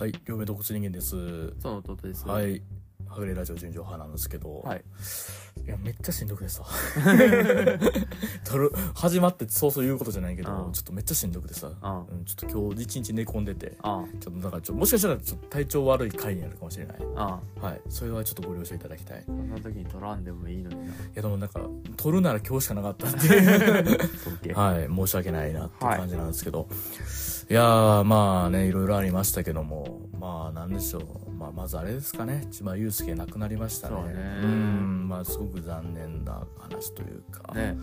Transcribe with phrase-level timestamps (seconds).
[0.00, 1.52] はい、両目洞窟人間です。
[1.60, 2.26] その弟です。
[2.26, 2.42] は。
[2.42, 2.62] い、
[3.06, 4.82] はぐれラジオ純情派なんですけど、はい。
[5.70, 6.64] いや、めっちゃしんどくてさ。
[8.44, 16.96] 撮る、始まってそうそう言うことじゃないけど、うんちょっとめっちゃしんどくてさ、あうん、ちょっと今日一日寝込んでて、あちょっとだからちょもしかしたらちょっと体調悪い回になるかもしれない。
[17.14, 19.20] ああはい、それはちょっとご了承いただきたい。
[19.20, 20.92] いそんな時に取らんでもいいのにな。
[21.14, 21.60] や、でもなんか、
[21.96, 23.98] 撮るなら今日しかなかったっていう。
[24.18, 24.52] そっけ。
[24.52, 26.68] はい、申し訳ないなって感じなんですけど、
[27.48, 31.29] い、やー、まあね、いろいろありましたけども、まあ、なんでしょう。
[31.40, 33.96] まあ、まずあれですかね、千葉祐介亡くなりましたね。
[33.96, 34.46] そうね。
[34.46, 37.78] ん、まあ、すごく残念な話というか、ね。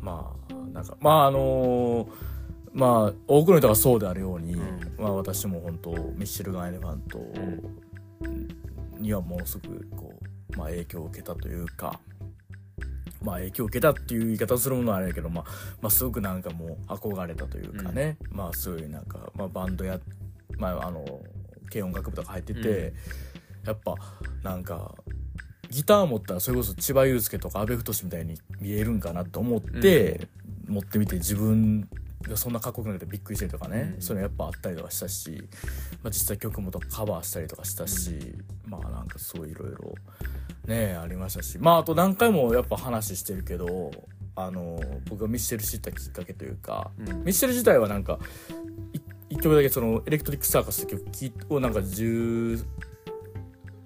[0.00, 2.08] まあ、なんか、まあ、あのー
[2.72, 4.94] まあ、多くの人がそうであるように、うん。
[4.98, 7.18] まあ、私も本当ミッシェルガン・エレファント
[8.98, 10.14] にはものすごくこ
[10.52, 12.00] う、まあ、影響を受けたというか、
[13.22, 15.44] まあ、影響を受けたっていう言い方をするものはあれやけど、まあ、
[15.80, 20.00] まあすごくなんかもう憧れたというかね、まあすごいなんか、まあ、バンドや、
[20.56, 21.04] まあ、あの
[21.70, 22.92] 軽音楽部とか入ってて、
[23.64, 23.94] やっぱ
[24.42, 24.94] なんか
[25.70, 30.28] ギター持ったらそれこそ千葉雄介とか阿部太みたいに見えるんかなと思って、
[30.66, 31.88] 持ってみて自分
[32.22, 34.02] がそんなかっこよくなってびっくりしたりとかね、うん。
[34.02, 35.48] そういうのやっぱあったりとかしたし、
[36.02, 38.34] まあ、実際曲もとかカバーしたりとかしたし、
[38.66, 39.94] まあなんかすごいいろいろ
[40.66, 41.58] ねありましたし。
[41.58, 43.90] まああと何回もやっぱ話してるけど
[44.36, 47.06] あの僕がミッシェル知ったきっかけというか、うん。
[47.24, 48.18] ミッシェル自体はなんか
[48.78, 48.79] い
[49.30, 52.62] 一曲だけそのエレクトリックサーカスって曲をなんか10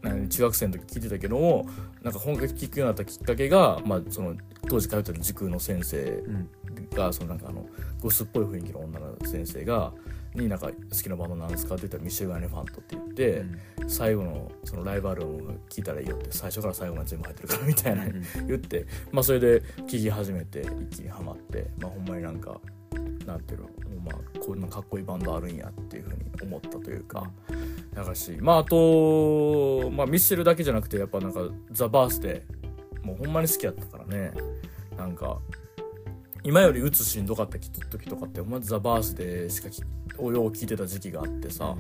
[0.03, 1.67] 何中学生の時聴いてたけども
[2.03, 4.35] なんか本格的に聴くようになったきっかけが、まあ、その
[4.69, 6.49] 当時通ってた塾の先生うん。
[6.95, 7.67] がそのなんかあの
[8.01, 9.93] ゴスっぽい雰囲気の女の先生が
[10.35, 13.45] になんか好きなバンドなんですかって言ったらミッシェル・ガン・エレファントって言って、
[13.87, 18.05] 最後のそのライブアルバム聴いたらいいよって最初から最後まで全部入ってるからみたいな、
[18.49, 22.61] 言って、まあ、それで聴き始めて一気にハマって、まあ、ほんまになんか
[23.27, 23.69] なんていうの、
[24.05, 27.31] まあ、こんなかっこいいバンドあるんやっていうふうに思ったというか、
[27.95, 31.41] だからしまああと、まあ、ミッシェルだけじゃなくてやっぱなんか
[31.73, 32.45] ザ・バースで
[33.03, 34.33] もうほんまに好きやったからね。
[34.97, 35.39] なんか
[36.45, 37.71] 今よりうつしんどかった時
[38.07, 39.83] とかってほんまザ・バースデーしかき
[40.19, 41.75] をよう聞いてた時期があってさ、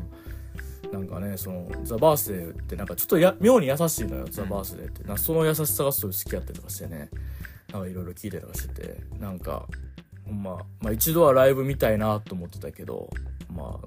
[0.91, 5.05] なんかねそのザ・バースデーってなんかちょっとや妙に優しいのよ、ザ・バースデーって。
[5.05, 7.11] なその優しさがすごい好きやったりとかしてね。
[7.73, 9.01] なんかいろいろ聞いたりとかしてて。
[9.21, 9.69] なんか
[10.27, 13.11] ほんま、まあ一度はライブ見たいなと思ってたけど
[13.53, 13.81] ま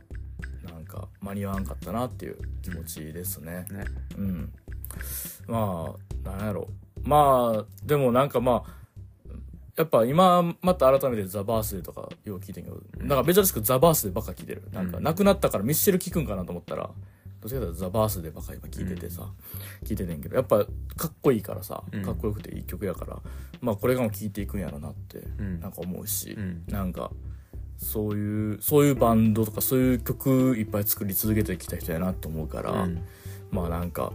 [0.68, 3.66] あなんか間に合わんかったなっていう気持ちですね。
[3.72, 3.86] ね。
[4.18, 4.54] うん。
[5.48, 6.68] まあなんやろ。
[7.04, 8.78] まあでもなんかまあ
[9.78, 14.64] やっぱ今また改めてザ・バースデーとかよう聞いてんけど、なんか珍しくザ・バースデーばっか聞いてる。
[14.72, 15.04] なんかうん。
[15.04, 16.90] 亡くなったからミッシェル聞くんかなと思ったら
[17.42, 19.30] どっちかというとザ・バースデーばっかり今聞いててさ、
[19.84, 20.66] 聞いててんけどやっぱ
[20.96, 22.02] かっこいいからさうん。
[22.04, 23.18] かっこよくていい曲やから、
[23.62, 25.60] まあこれからも聴いていくんやろなってうん。
[25.60, 26.64] なんか思うし、うん。
[26.68, 27.12] なんか
[27.78, 33.04] そういうそういうバンドとかそういう曲いっぱい作り続けてきた人やなと思うから、うん。
[33.52, 34.14] まあなんか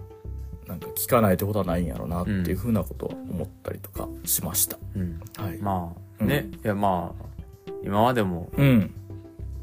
[0.67, 5.21] なんか聞かないってことはないんやろなっていうふうなことは思ったりとかしました、うん。
[5.37, 6.29] はい、まあ、うん。
[6.29, 6.49] ね。
[6.65, 8.95] いや、まあ、今までもうん。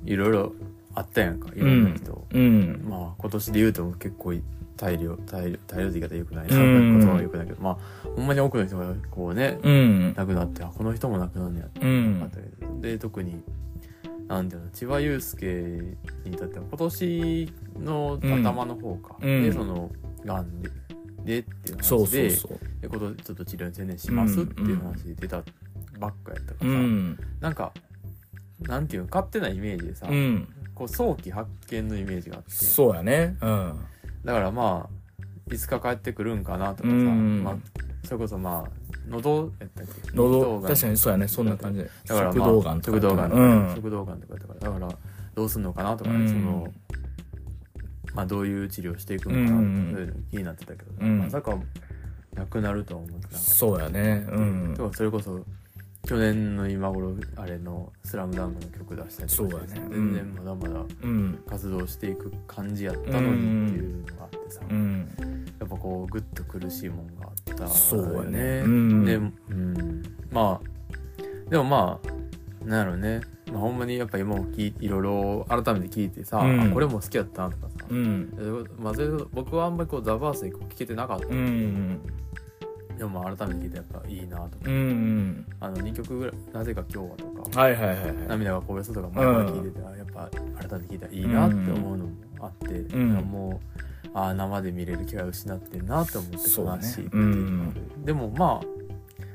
[0.05, 0.53] いろいろ
[0.99, 1.49] あったやんか。
[1.55, 2.27] いろんな人。
[2.29, 2.85] うん。
[2.89, 4.33] まあ、今年で言うと結構
[4.75, 6.47] 大量、大量、大量って言い方よくない。
[6.49, 6.57] な。
[6.57, 6.99] うん。
[6.99, 7.77] 言葉はよくないけど、まあ、
[8.15, 10.13] ほんまに多くの人がこうね、うん。
[10.15, 11.85] 亡くなって、あ、この人も亡くなるんやってた
[12.59, 13.41] けどで特に
[14.27, 15.45] なんていうの千葉雄介
[16.25, 19.43] に至っては今年の頭の方か、うん。
[19.43, 19.89] でその
[20.25, 20.69] がんで
[21.23, 22.29] でっていう話で
[22.81, 25.43] でことちょっと治療に専念しますっていう話で出た
[25.97, 27.19] ばっかやったからさ、うん。
[27.39, 27.73] なんか
[28.61, 30.47] なんていうの勝手なイメージでさ、うん
[30.79, 32.51] こう早期発見のイメージがあって。
[32.51, 33.35] そうやね。
[33.41, 33.85] うん。
[34.23, 37.43] だからまあいつか帰ってくるんかなとかさ、うん。
[37.43, 37.55] まあ、
[38.05, 38.71] それこそまあ
[39.09, 41.27] 喉やったっけ喉確かにそうやね。
[41.27, 41.79] そんな感じ。
[41.79, 43.75] でだから、まあ、食道がんとか食道がんとか、うん。
[43.75, 44.59] 食道がんとかやったから。
[44.59, 44.97] だから
[45.35, 46.29] どうすんのかなとかね、うん。
[46.29, 46.73] その
[48.13, 49.53] まあどういう治療していくのか。
[49.53, 51.19] なとか、気になってたけど、うん。
[51.19, 51.57] まさか
[52.33, 53.37] なくなるとは思ってなかった。
[53.37, 54.25] そうやね。
[54.31, 54.73] うん。
[54.75, 55.43] でもそれこそ
[56.09, 59.95] 去年の今頃あれの「スラムダンクの曲出したりとかしてそうやね。
[59.95, 61.43] 全然まだまだうん。
[61.47, 65.07] 活動していく感じやったのにっていうのがあってさ、うん。
[65.59, 68.63] やっぱこうグッと苦しいもんがあったよそうやね。
[68.65, 69.05] うん。
[69.05, 69.19] で、う
[69.53, 73.21] ん、まあでもまあなんやろうね、
[73.51, 76.59] まあ、ほんまにやっぱ今も聞いいろいろ改めて聞いてさ、うん。
[76.59, 78.31] あこれも好きやったなとかさ、うん。
[78.31, 78.93] でまあ、
[79.31, 82.01] 僕はあんまりこうザ・バースでこう聞けてなかった、うん
[82.99, 85.45] でもまあ改めて聞いてやっぱいいなとか、うんうん。
[85.61, 90.29] あの2曲ぐらい「なぜか今日は」とかはいはいはいはい「涙がこぼれそう」とか前から聞いてて、あやっぱ
[90.67, 92.11] 改めて聞いたらいいなって思うのも
[92.41, 93.13] あって、ん。
[93.19, 93.61] も
[94.03, 98.05] うああ生で見れる機会を失ってんなって思って悲しいっていうのがある。
[98.05, 98.49] でもまあ、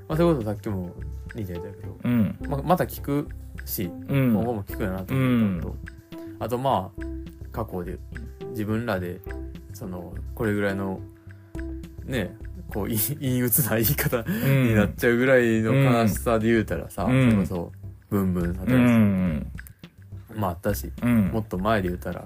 [0.09, 0.95] まあ、そういうことさっきも
[1.35, 2.39] 兄ちゃん言ったけど、うん。
[2.47, 3.29] まあ、また聞く
[3.65, 4.35] しうん。
[4.35, 5.77] 今後も聞くよなと思ったのと、
[6.41, 7.03] あとまあ
[7.51, 7.99] 過去で
[8.51, 9.23] 自分らで
[9.73, 11.01] そのこれぐらいの
[12.05, 12.37] ね
[12.73, 14.69] こうい陰鬱な言い方うん。
[14.69, 17.31] になっちゃうぐらいの悲しさで言うたらさ、うん。
[17.31, 17.73] それこそ
[18.11, 19.47] ブンブンさうてらん。
[20.35, 21.27] まああったし、うん。
[21.29, 22.25] もっと前で言うたら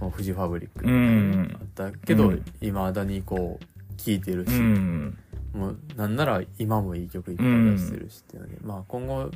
[0.00, 1.56] もうフジファブリックうん。
[1.60, 2.44] あったけどうん。
[2.60, 5.18] いま、未だにこう聴いてるし、うん。
[5.52, 9.30] もうなんなら今もいい曲いっぱい出してるしっていうので、まあ今後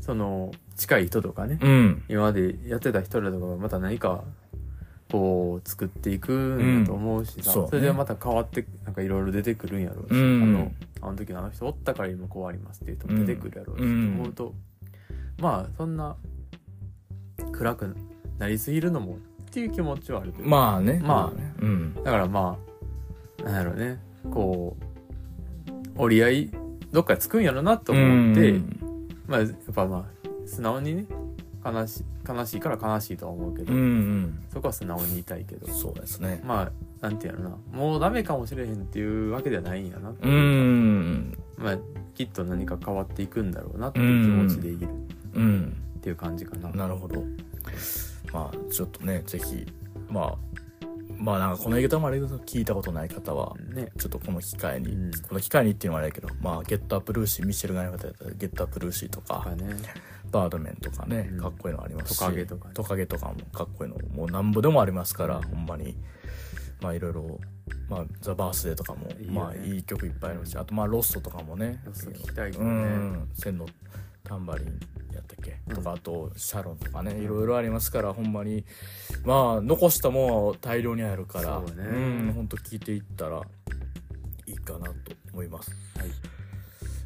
[0.00, 2.02] その近い人とかね、うん。
[2.08, 4.24] 今までやってた人らとかがまた何か
[5.12, 7.42] こう作っていくんやと思うしさ、うん。
[7.44, 7.68] そうね。
[7.68, 10.42] それでまた変わってなんかいろいろ出てくるんやろうし、うん。
[10.42, 10.72] あの
[11.02, 14.16] あの時のあの人おったから今こうありますっていう人も出てくるやろうし、うん。
[14.16, 14.54] と思うと
[15.38, 16.16] まあそんな
[17.52, 17.94] 暗く
[18.38, 19.16] なりすぎるのもっ
[19.52, 20.48] ていう気持ちはあるけど。
[20.48, 21.00] まあね。
[21.04, 21.54] まあね。
[21.60, 21.94] うん。
[21.94, 22.56] だからま
[23.40, 24.00] あなんやろうね。
[24.30, 26.50] こう折り合い
[26.90, 28.60] どっかでつくんやろなと思って、
[29.26, 31.06] まあやっぱまあ素直にね
[31.64, 34.44] 悲し悲しいから悲しいとは思うけど、うんうん。
[34.52, 35.68] そこは素直に言いたいけど。
[35.68, 36.40] そうですね。
[36.44, 37.56] まあなんていうのな。
[37.72, 40.28] もうダメかもしれへんっていうわけではないんやなう。
[40.28, 41.38] ん。
[41.56, 41.78] まあ
[42.14, 44.88] きっと何か変わっていくんだろうなっていう気持ちでいる。
[45.34, 45.76] うん。
[45.98, 46.70] っていう感じかな。
[46.70, 47.22] なるほど。
[48.32, 49.66] まあちょっとねぜひ
[50.08, 50.34] まあ
[51.18, 53.92] まあなんかこの映画もあれだと聞いたことない方はね。
[53.98, 55.10] ちょっとこの機会に、うん。
[55.28, 59.34] この機会にっていうのはあれやけどまあゲットアップルーシーミシェルガンエレファントやったらゲットアップルーシーとか。
[59.34, 59.76] とかね
[60.32, 61.40] バードメンとかね、うん。
[61.40, 62.74] かっこいいのありますしトカゲとかね。
[62.74, 65.96] トカゲとかもかっこいいのもうなんぼでもありますから、ほんまに。
[66.80, 67.38] まあいろいろ
[67.88, 69.38] まあザ・バースデーとかもいいよね。
[69.38, 71.80] まあいい曲いっぱいあるしあとまあロストとかもね。
[71.84, 72.72] ロスト聞きたいけうどね。
[72.72, 73.28] ん。
[73.34, 73.66] 千の
[74.24, 74.80] タンバリン
[75.14, 75.74] やったっけ、うん。
[75.76, 77.18] とかあとシャロンとかね。
[77.18, 78.64] いろいろありますからほんまに。
[79.24, 81.84] まあ残したもんは大量にあるからそうね。
[82.30, 83.42] んほんと聞いていったら
[84.46, 84.94] いいかなと
[85.32, 85.70] 思います。
[85.98, 86.08] はい。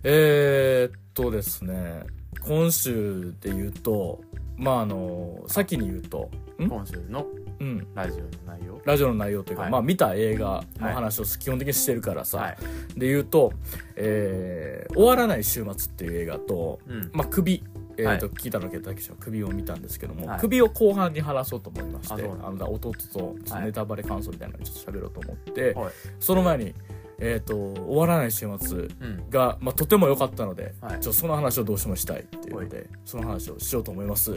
[0.04, 2.04] えー、っとですね
[2.46, 4.20] 今週で言うと
[4.56, 6.68] まああの先に言うとん？
[6.68, 7.26] 今週の
[7.58, 7.86] うん。
[7.94, 8.80] ラジオの内容？
[8.84, 9.70] ラジオの内容というか、はい。
[9.72, 12.56] まあ見た映画の話を基本的にしてるからさ、はい。
[12.98, 13.52] で言うと、
[13.96, 17.10] えー終わらない週末」っていう映画とうん。
[17.12, 17.64] まあ、首、
[17.98, 20.40] えーとは聞いたのけたけしの首を見たんですけども、はい。
[20.40, 22.66] 首を後半に話そうと思いましてああそうなんだ。
[22.66, 25.92] の弟とちょっとネタバレ感想みたいなのをちょっと喋ろうと思って、はい。
[26.20, 26.74] その前に、
[27.18, 27.54] えーと
[27.84, 29.30] 「終わらない週末うん。
[29.30, 31.00] が」まあ、とても良かったので、はい。
[31.00, 34.34] ちょその話をどうしてもしたいっていうのでその話をしようと思います。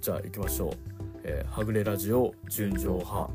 [0.00, 0.72] じゃあ行きましょう
[1.24, 3.30] 「えーはぐれラジオ純情派」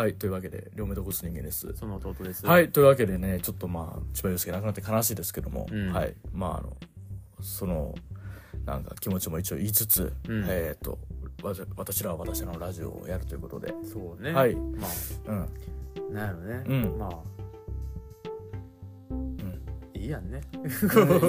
[0.00, 1.74] はいというわけで両目洞窟人間です。
[1.76, 2.46] その弟です。
[2.46, 5.92] はいというわけでねちょっとまあ千葉祐介亡くなって悲しいですけども、うん。
[5.92, 6.74] はいまああの
[7.42, 7.94] その
[8.64, 10.46] なんか気持ちも一応言いつつ、うん。
[10.48, 10.98] えっ、と
[11.42, 13.74] わた私らは私らのラジオをやるということで。
[13.84, 14.32] そうね。
[14.32, 14.54] はい。
[14.54, 14.88] ま
[15.26, 15.42] うん。
[15.42, 15.46] あ
[16.10, 16.64] なんやろね。
[16.66, 16.98] うん。
[16.98, 17.18] まあ。
[19.94, 20.40] いいやんね。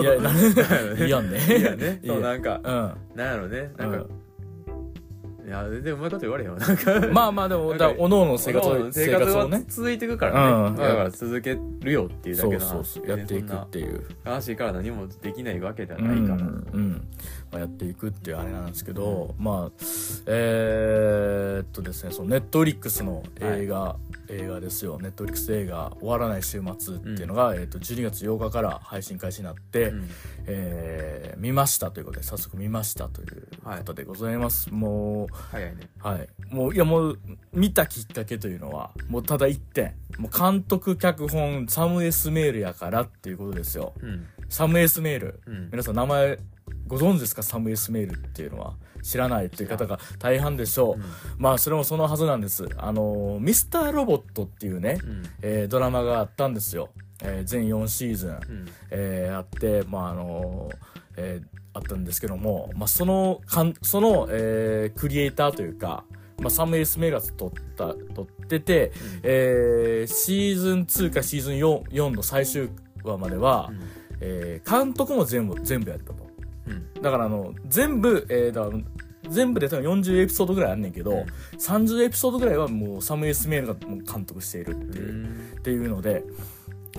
[0.02, 1.40] いやないいやんね。
[1.58, 2.00] いいやんね。
[2.08, 3.18] そうなんかうん。
[3.18, 3.74] なんやろね。
[3.78, 4.06] なんか
[5.52, 7.08] や全然うまいこと言われへんわなんか。
[7.12, 10.76] まあまあでもだおのおの生活を生活は続いていくからうん。
[10.76, 13.08] ねだから続けるよっていうだそけのうそうそう。
[13.08, 14.06] やっていくっていう。
[14.26, 16.36] 悲しいから何もできないわけではうないから。
[16.36, 16.40] ん
[16.74, 17.08] うん。
[17.52, 19.72] まあ、やっていくっていうあれなんですけど、まあ
[20.28, 23.98] えーっとですねそのネットフリックスの映画、
[24.30, 24.98] 映画ですよ。
[25.02, 30.10] ネットフリックス映画「終わらない週末」っていうのが、えーっと12月8日から配信開始になって、うん。
[30.48, 36.28] えー見ましたということで早速見ましたということでございます、もう早いねはい。
[36.54, 37.20] もう、いやもう、
[37.54, 39.94] 見たきっかけというのは、もうただ一点。
[40.18, 43.94] もう監督、脚本、サムエスメールやからっていうことですよ。
[44.02, 45.40] うんサムエスメール。
[45.48, 46.38] うん皆さん名前
[46.88, 47.42] ご存知ですか？
[47.42, 48.74] サムエスメールっていうのは。
[49.02, 51.42] 知らないっていう方が大半でしょう。
[51.42, 52.68] まあ、それもそのはずなんです。
[52.78, 56.90] あの、ミスターロボットっていうね、うんえードラマがあったんですよ。
[57.24, 58.30] えー全4シーズン。
[58.30, 58.40] うん
[58.92, 60.70] えーあって、まああの
[61.18, 66.04] えーあったんですけども、まあ、そのかんその、えークリエイターというか、
[66.40, 68.92] まあ、サムエス・メガス撮った撮ってて、
[69.24, 72.70] えーシーズン2かシーズン 4, 4の最終
[73.04, 73.80] 話までは、うん。
[74.22, 76.28] えー監督も全部全部やったと。
[76.68, 77.02] うん。
[77.02, 78.80] だからあの全部、えーだから
[79.30, 81.26] 全部で多分40エピソードぐらいあんねんけど、うん。
[81.58, 85.26] 30エピソードぐらいはもうサムエス・メールがもう監督しているっていう、
[85.58, 86.24] っていうので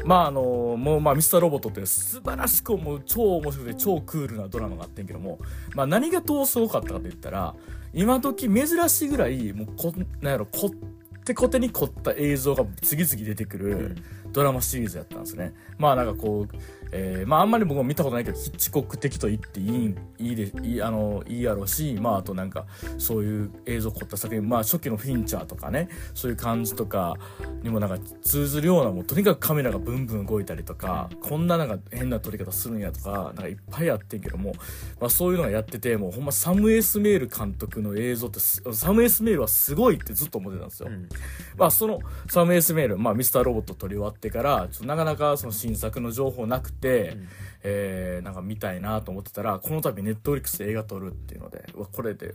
[0.05, 5.39] まああのもうまあミスターロボットって素晴らしくもう超面白くて超クールなドラマがあってんけども、
[5.75, 7.55] まあ、何がどうすごかったかと言ったら
[7.93, 13.97] 今時珍しいぐらいもうこなんやろこってこてに凝った映像が次々出てくる
[14.33, 15.55] ドラマシリーズやったんですね。
[15.79, 16.57] まあなんかこう、
[16.93, 22.67] えー、まああんまり僕も見たことないけど、ヒッチコック的と言っていい、いいで、いい、あの、いいやろうし、まああとなんか、
[22.99, 27.15] そういう映像凝った作品、まあ初期のフィンチャーとかね、そういう感じとか
[27.63, 34.53] にもなんか通ずるような、もうとにかくカメラがブンブン動いたりとか、こんななんか変な撮り方するんやとか、なんかいっぱいやってんけども、
[35.01, 40.89] まあそういうのがやってて、もうほんまサムエスメール監督の映像ってサムエスメールはすごいってずっと思ってたんですよ。
[40.91, 41.09] うん、
[41.57, 47.29] まあそのサムエスメール、まあミスターロボット撮り終わってから、ちょっとなかなかその新作の情報なくて、うん、
[47.62, 52.35] えー、なんか見たいなと思ってたら、この度ネットフリックスで映画撮るっていうので、うわ、これで、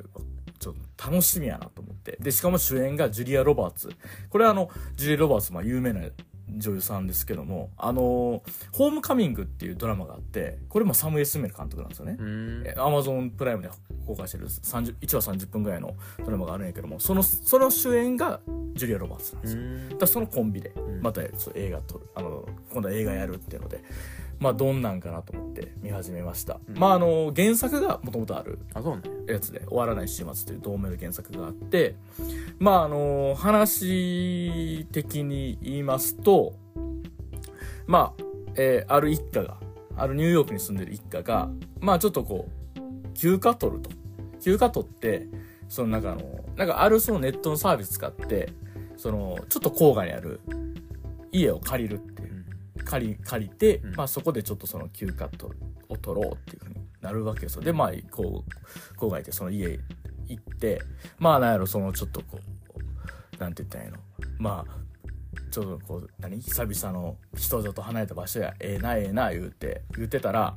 [0.60, 2.18] ちょっと楽しみやなと思って。
[2.20, 3.90] で、しかも主演がジュリア・ロバーツ。
[4.30, 6.02] これはあの、ジュリア・ロバーツ、まあ有名な
[6.50, 12.74] 女優さんですけども、あのー、ホームカミングっていうドラマがあって、これもサム・エスメル監督なんですよね。
[12.78, 13.70] アマゾンプライムで
[14.06, 18.40] 公開してる30 1話30分ぐらいのドラマがあるんやけども、その、その主演が
[18.74, 19.56] ジュリア・ロバーツなんです
[19.92, 20.00] よ。
[20.00, 21.32] だそのコンビで、また映
[21.72, 23.84] 画撮る、あの、今度は映画やるっていうので、
[24.40, 28.60] まあどんなんかなと思って見始めました、うん、まああの原作がもともとある
[29.28, 29.40] や。
[29.40, 31.96] つで「終わらない週末」という同名の原作があって
[32.60, 36.54] まああの話的に言いますと
[37.86, 38.24] まあ、
[38.56, 39.58] えー、ある一家が
[39.96, 43.90] あるニューヨークに住んでる一家がまあちょっとこう休暇取ると。
[44.42, 45.28] 休暇取って
[45.68, 46.22] そのなんかあの
[46.56, 48.54] なんかあるそのネットのサービス使って
[48.96, 50.40] そのちょっと郊外にある
[51.32, 52.27] 家を借りるっていう
[52.90, 55.52] 借り、借りて、まあそこでちょっとその休暇と
[55.90, 57.62] を取ろうっていうふうになるわけですよ。
[57.62, 59.80] で、まあ、こう、郊外でその家
[60.28, 60.82] 行って、
[61.20, 63.98] まあなんやろ、そのちょっとこう、なんて言ったらいいの？
[64.40, 64.72] まあ、
[65.52, 66.40] ちょっとこう、何？
[66.40, 70.56] 久々の人里離れた場所や、ええー、なええー、な言うて、言ってたら、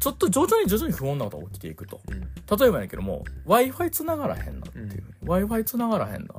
[0.00, 2.00] ちょっと徐々に徐々に不穏なことが起きていくと。
[2.08, 2.20] うん、
[2.58, 5.04] 例えばやけども、Wi-Fi 繋がらへんなっていう。
[5.22, 6.34] うん、Wi-Fi 繋がらへんな、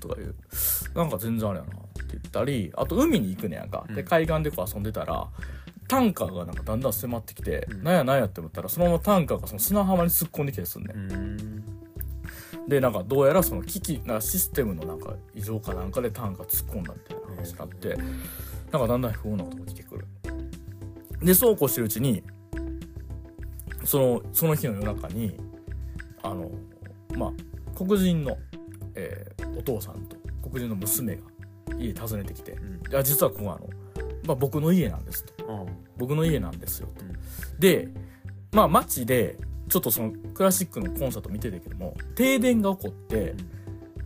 [0.00, 0.34] とかいう。
[0.94, 1.72] なんか全然あれやな。
[2.14, 5.28] って言ったりあと海に行くねやんか、で海岸でこう遊んでたら
[5.88, 11.64] タンカーがなんかだんだん迫ってきて、うん、なんやなんやって思ったらそのままタンカーがその砂浜に突っ込んできたりすんねん。
[12.66, 17.96] でなんかどうやらその機器なシステムのなんか異常かなんかでタンカー突っ込んだみたいな話になって、
[18.72, 20.06] なんかだんだん不穏なことが起きてくる。
[21.22, 22.22] でそうこうしてるうちに
[23.84, 25.36] そのその日の夜中に
[26.22, 26.50] あの
[27.16, 27.32] まあ
[27.76, 28.36] 黒人の、
[28.94, 31.22] えー、お父さんと黒人の娘が
[31.84, 32.52] 家訪ねてきて
[32.90, 33.68] 「いや実はここはあの、
[34.26, 37.04] まあ、僕の家なんです」と「僕の家なんですよ」と。
[37.58, 37.88] で
[38.52, 39.38] まあ街で
[39.68, 43.34] ちょっとそのクラシックのコンサート見てたけども停電が起こって、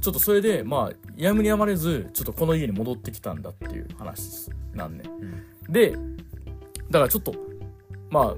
[0.00, 5.04] ちょっとそれでまあやむにやまれずちょっとこの家に戻ってきたんだっていう話なんね、
[5.66, 5.92] うん、で
[6.90, 7.34] だからちょっと
[8.10, 8.36] まあ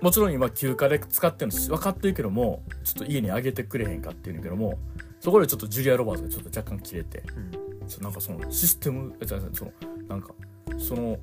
[0.00, 4.78] もちろん今休暇で使ってるの分かってるけどもちょっと家にあげてくれへんかっていうんだけども
[5.20, 9.72] そこでちょっとジュリア・ロバーツがちょっと若干切れて、うんなんかそのシステムじゃその
[10.08, 10.34] なんか
[10.78, 11.18] その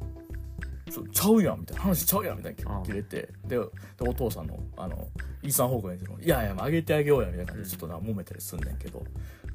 [1.11, 5.07] ちゃうやんみたいな話ちゃうやんみたいな切れてでお父さんのあの
[5.41, 9.03] イーサン方向にいやいやあげてあげようやみたいな感じでちょっとな揉めたりすんねんけど。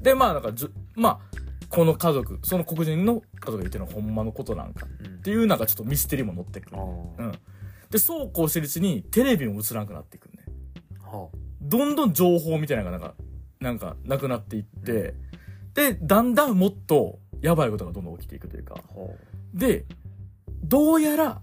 [0.01, 1.19] でまあなんかじゅまあ
[1.69, 3.21] この家族その黒人の家
[3.51, 7.31] 族が言ってるのはほんまのことなんかっていうなんかちょっとミステリーも乗ってくる、うん、
[7.89, 10.43] でそうこうしてるうちにテレビも映らなくなっていくね、
[11.01, 13.15] はあ、どんどん情報みたいなのがなんか
[13.59, 15.27] なんかなくなっていって、うん
[15.77, 18.81] で、だんだんもっとやばいことがどんどん起きていくというか。
[19.53, 19.85] で、
[20.63, 21.41] どうやら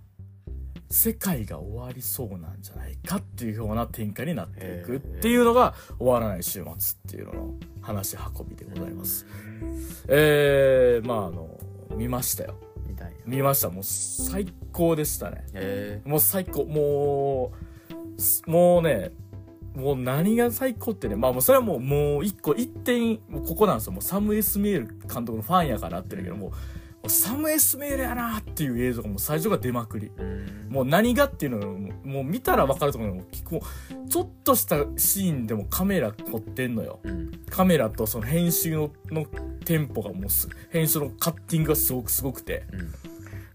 [0.90, 9.24] 世界が終わりそうなんじゃないかっていうような展開になっていくっていうのが終わらない週末っていうのの話運びでございます。
[10.08, 11.56] えー、まああの、
[11.96, 12.56] 見ましたよ。
[13.26, 13.70] 見ました。
[13.70, 15.44] もう最高でしたね。
[16.04, 16.64] もう最高。
[16.64, 17.52] も
[18.46, 19.12] う、もうね、
[19.74, 23.92] もう何が最高ってね、まあもうそれはもう、もう一個、一点、もうここなんですよ。
[23.92, 26.52] もうサム・エスメール監督のファンやからってるけども、
[27.02, 30.10] うサム・エスメールやなっていう映像がもう最初が出まくり。
[30.68, 33.60] もう何がっていうのを、もう見たら分かると思うけど、
[34.08, 37.00] ちょっとしたシーンでもカメラ撮ってんのよ。
[37.50, 39.26] カメラとその編集のの
[39.64, 40.22] テンポがもう
[40.70, 42.64] 編集のカッティングがすごくすごくて。
[42.72, 43.13] うん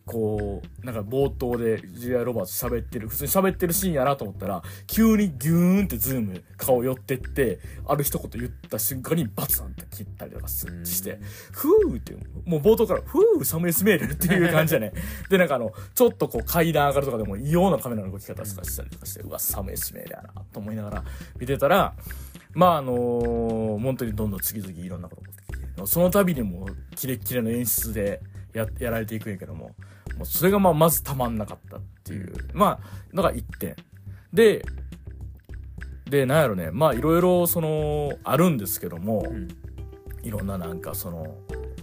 [0.09, 11.19] こう、なんか冒頭でジュリア・ロバーツ喋ってる、普通に喋ってるシーンやなと思ったら、急にギューンってズーム、顔寄ってって、ある一言言った瞬間にバツンって切ったりとかして、
[11.51, 14.93] ふーって、もう冒頭から、ふーサムエスメールっていう感じだね。
[15.29, 21.03] で、なんかあの、ちょっとこう階段上がるとかでも異様なカメラの動き方とかしたりとかして、うわ、サムエスメールやなと思いながら
[21.39, 21.93] 見てたら、
[22.55, 28.21] まああのー、本当にどんどん次々いろんなことが起きてきて、その度にもキレッキレの演出で
[28.53, 29.75] や、やられていくんやけども、
[30.19, 33.75] もうそれがまあまずたまんなかったっていう、まあ、のが1点。
[34.33, 34.65] で、
[36.09, 39.47] で、なんやろね、まあいろいろその、あるんですけども、うん、
[40.21, 41.37] いろんななんかその、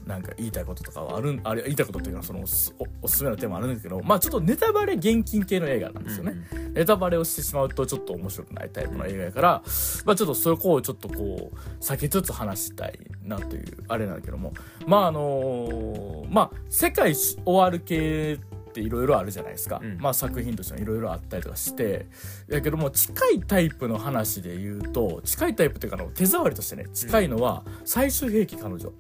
[0.07, 6.35] なんか言いたいこととかはあるんあれ言いたいことっていうのはそのおすおおすすめのテーマあるんですけどまあちょっとネタバレ厳禁系の映画なんですよね、
[6.75, 9.63] ネタバレをしてしまうとちょっと面白くないタイプの映画やから、
[10.05, 14.53] まあちょっとそこをちょっとこう避けつつ話したいなというあれなんだけども。
[14.87, 19.99] まああのまあ世界終わる系っていろいろあるじゃないですか、うん。
[19.99, 22.07] まあ作品としてはいろいろあったりとかして。
[22.49, 28.93] やけども近いタイプの話で言うと近いタイプっていうかあの手触りとしてね近いのは最終兵器彼女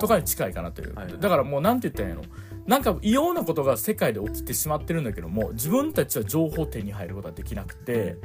[0.00, 1.18] とかに近いかなという、はいはい。
[1.18, 2.22] だからもうなんて言ったらいいの
[2.66, 8.16] なんか異様なことが世界で起きてしまってるんだけども自分たちは情報を手に入ることはできなくて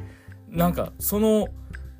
[0.48, 1.48] なんかその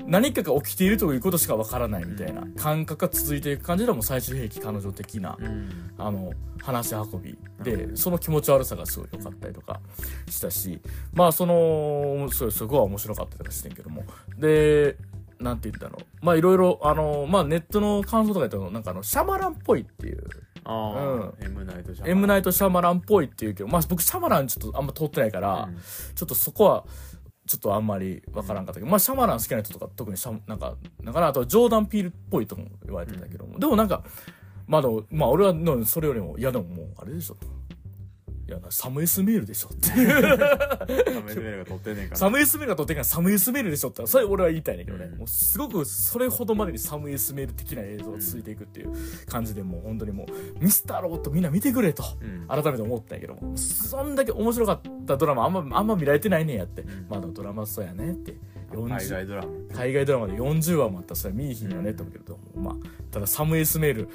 [0.07, 5.93] 何かが起きているということしかわからないみたいな感覚が続いていく感じでもう最終兵器彼女的なうん。
[5.99, 6.33] あの
[6.63, 9.81] 話し運びでうんその気持ち悪さがすごい良かったりとか
[10.29, 10.81] したし
[11.13, 14.05] まあそのすごい面白かったりとかしてんけども。
[14.39, 14.97] で
[15.41, 20.25] なんて言ったのまあいろいろあのまあネットの感想とか言ったらなんかあのシャマランっぽいっていう。
[20.63, 22.19] ああ、エムナイトシャマラン。
[22.19, 25.77] M ナイト・シャマランっぽいっていうけどまあ僕シャマランちょっとあんま通ってないから、うん。
[26.15, 26.85] ちょっとそこは
[27.47, 34.05] ちょっとあんまりわからんかったけど、まあシャマラン好きな人とか特にシャなんかだからあとジョーダン・ピールっぽいとも言われてたけども、でもなんか
[34.67, 37.37] まあまあ俺はのそれよりもいやでももうあれでしょ
[38.51, 39.87] いやサムエスメールでしょって。
[39.89, 40.07] サムエ
[41.33, 42.17] スメールが撮ってんねんから。
[42.17, 44.05] サムエスメールが撮ってんからサムエスメールでしょって。
[44.09, 45.19] それ俺は言いたいねんだけどね、うん。
[45.19, 48.93] もうすごくそれほどまでにサムエスメール的な映像が続いていくっていう
[49.27, 50.27] 感じでもう本当にも
[50.59, 52.47] うミスターロボットみんな見てくれとうん。
[52.49, 57.07] 改めて思ったんやけどもそんだけ面白かったドラマあんまあんま見られてないねんやって、ん。
[57.09, 58.35] まあドラマそうやねって。
[58.73, 59.49] 40海外ドラマ。
[59.75, 61.11] 海外ドラマで40話もあった。
[61.11, 62.75] らそれは見いひんよねって思うけど、まあ
[63.11, 64.09] ただサムエスメール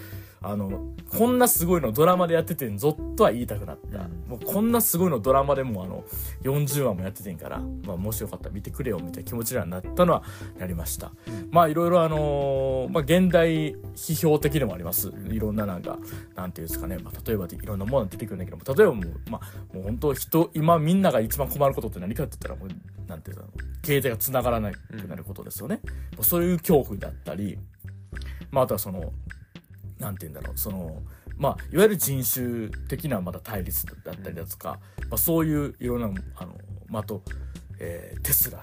[0.48, 4.30] あのこんなすごいのドラマでやっててんぞとは言いたくなった、うん。
[4.30, 6.04] もうこんなすごいのドラマでもあの
[6.44, 10.24] 40話もやっててんから、まあ、もしよかったら見てくれよみたいな気持ちにはなったのは
[10.60, 11.12] なりました、
[11.50, 15.12] まあいろいろあのーまあ現代批評的でもあります。
[15.30, 15.98] いろんななんか
[16.36, 23.44] なんていうんですかね、まあ、例えばでいろんなものが出てくるんだけども例えばもうまあもう本当人今みんなが一番困ることって何かって言ったらもうなんていうの
[23.84, 24.76] 携帯が繋がらなく
[25.08, 25.80] なることですよね、
[26.16, 27.58] もうそういう恐怖だったり
[28.52, 29.14] まああとはその
[30.00, 30.58] なんて言うんだろう。
[30.58, 31.02] その
[31.38, 34.80] まあいわゆる人種的なまだ対立だったりだとか、
[35.10, 36.56] まあ、そういういろんなあの、
[36.88, 37.22] まあ、あと、
[37.80, 38.62] えーテスラ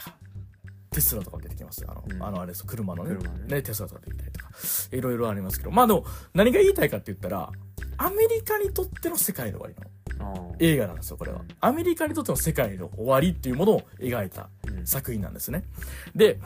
[0.92, 2.22] テスラとか出てきますあの,、うん。
[2.22, 2.66] あのあれです。
[2.66, 3.16] 車のね。
[3.16, 3.56] 車ね。
[3.56, 4.50] ねテスラとか出てきたりとか。
[4.92, 5.70] いろいろありますけど。
[5.70, 7.50] まあでも何が言いたいかって言ったら
[7.96, 11.40] アメリカにとっての世界の終わりの映画なんですよこれは。
[11.40, 11.48] うん。
[11.60, 14.86] アメリカにとっての世界の終わりっていうものを描いたうん。
[14.86, 15.64] 作品なんですね。
[16.14, 16.38] で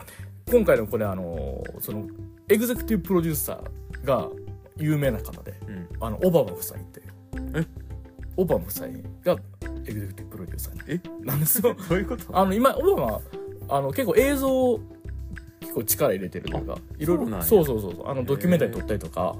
[0.49, 2.07] 今回のこれあのその
[2.47, 4.29] エグゼクティブプロデューサーが
[4.77, 5.87] 有名な方でうん。
[5.99, 7.01] あのオバマ夫妻って
[7.55, 7.65] え？
[8.35, 8.87] オバマ夫妻
[9.23, 9.37] が
[9.85, 11.25] エグゼクティブプロデューサーえ？
[11.25, 11.75] なんですよ。
[11.89, 12.37] どういうこと？
[12.37, 13.21] あの今オバマ
[13.69, 14.79] あの結構映像を
[15.59, 18.07] 結構力入れてるというかいろいろそうそうそうそう。
[18.09, 19.35] あのドキュメンタリー撮ったりとか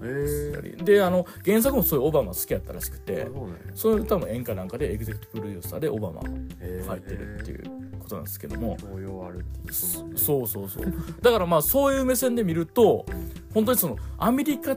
[0.83, 3.27] であの原作もそういうオバマ好きやったらしくてあ
[3.75, 7.63] そういう多分演歌なんかでエグゼクティブプロデューサーでオバマ入ってるっていう
[7.99, 8.75] ことなんですけども。
[8.81, 9.67] 教養あるっていう。
[9.67, 10.85] ことなんねそうそうそう。
[11.21, 13.05] だからまあそういう目線で見ると
[13.53, 14.75] 本当にそのアメリカ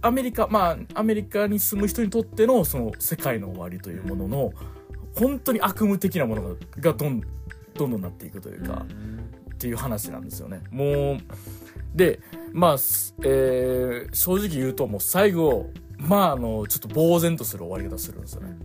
[0.00, 4.52] アメリカまあアメリカに住む人にとってのその世界の終わりというものの
[5.16, 7.20] 本当に悪夢的なものががどん
[7.74, 10.62] どんどんなっていくというか、うんっていう話なんですよね。
[10.70, 11.18] もう
[11.92, 12.20] で
[12.52, 15.66] まあ、すえー正直言うともう最後
[15.98, 18.56] まああのちょっと呆然とする終わり方するんですよね。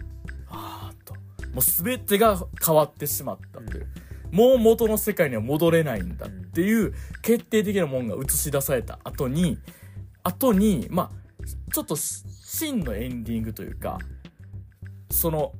[0.50, 1.16] あーっと
[1.50, 3.88] もう全てが変わってしまったっていう、
[4.32, 6.94] もう元の世界には戻れないんだっていう
[7.24, 9.58] 決定的なもんが映し出された後に
[10.22, 13.98] 後にまあちょっとし真のエンディングというか
[15.12, 15.54] その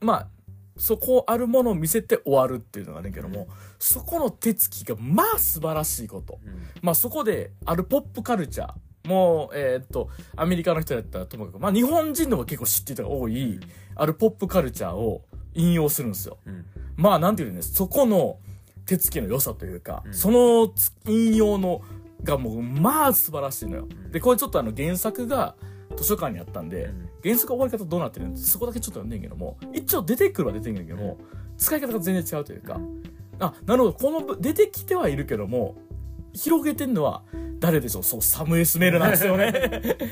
[0.00, 0.28] まあ
[0.76, 6.38] そこあるものを見せて終わるっていうのがあるけども、そこの手つきがまあ素晴らしいこと。
[6.42, 6.62] うん。
[6.80, 13.60] まあそこであるポップカルチャーもうえーっとアメリカの人だったらともかくまあ日本人でも結構知ってる人が多い、
[13.94, 16.38] あるポップカルチャーを引用するんですよ。
[16.46, 16.64] うん。
[16.96, 17.74] まあなんていうんです？
[17.74, 18.38] そこの
[18.86, 20.14] 手つきの良さというか、うん。
[20.14, 21.82] そのつ引用の
[22.22, 23.82] がもうまあ素晴らしいのよ。
[23.84, 24.10] ん。
[24.10, 25.56] でこれちょっとあの原作が
[25.96, 27.08] 図書館にあったんで、うん。
[27.22, 28.36] 原作終わり方どうなってるの？
[28.36, 31.18] そこだけちょっと読んでんけども一応出てくるは出てんけども、
[31.58, 32.80] 使い方が全然違うというか、
[33.38, 35.76] あなるほどこの部出てきてはいるけども
[36.32, 37.22] 広げてんのは
[37.58, 38.02] 誰でしょう？
[38.02, 39.52] そうサムエスメールなんですよね。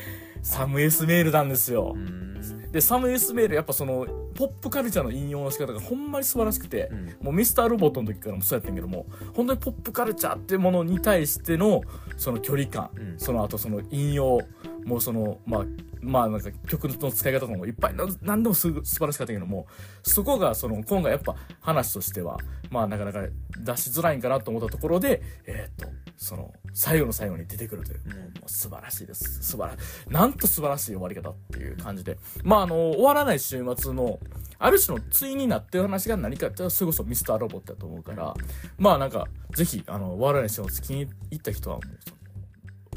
[0.43, 7.07] サムエスメールなんですよ、うんでサムエスメールやっぱそのポップカルチャーの引用の仕方がほんまに素晴らしくて、うん。
[7.23, 11.83] もうミスターロボットの時からもそうやったんやけども本当にポップカルチャーっていうものに対しての
[12.17, 13.19] その距離感、うん。
[13.19, 14.41] その後その引用
[14.85, 15.65] もうそのまあ
[16.01, 19.67] まあなんか曲の使い方とかもいっぱいな何でもす素晴らしかったけども
[20.03, 22.39] そこがその今回やっぱ話としては
[22.71, 23.21] まあなかなか
[23.59, 28.13] 出しづらいんかなと思ったところでえーっとその最後の最後に出てくるという、うん。
[28.13, 29.43] もう素晴らしいです。
[29.43, 29.77] 素晴ら
[30.11, 32.19] なんと素晴らしい終わり方っていう感じで。
[32.43, 34.19] まああの終わらない週末の
[34.59, 38.35] ある種の対になってる話が何かってそれこそミスターロボットだと思うから、
[38.77, 42.18] まあなんかぜひあの終わらない週末気に入った人はもう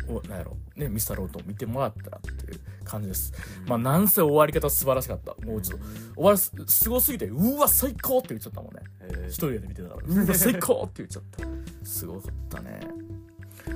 [0.06, 0.58] そのおなんやろ。
[0.76, 3.34] ねミスターロボットを見てもらったらっていう感じです、
[3.66, 5.36] まあなんせ終わり方素晴らしかった。
[5.46, 5.86] もうちょっと
[6.16, 8.82] 終わらすすごすぎてうわ最高って言っちゃったもんね。
[9.02, 10.24] え一人で見てたから。
[10.24, 11.86] うわ最高って言っちゃった。
[11.86, 12.80] すごかったね。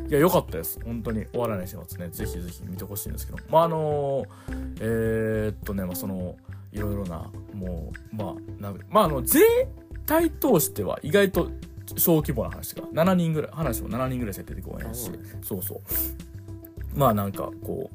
[0.10, 0.80] いや良かったです。
[0.84, 2.10] 本当に終わらない週末ね。
[2.10, 3.38] ぜひぜひ見てほしいんですけど。
[3.50, 4.26] まああの
[4.80, 6.36] えーっとねまあその
[6.72, 9.44] いろいろなもうまあなんまああの全
[10.06, 11.50] 体通しては意外と
[11.98, 12.84] 小規模な話が。
[12.84, 15.10] 7人ぐらい話も7人ぐらいしか出てこないし。
[15.10, 15.64] あそうね。
[15.64, 15.82] そう
[16.96, 17.90] まあなんかこ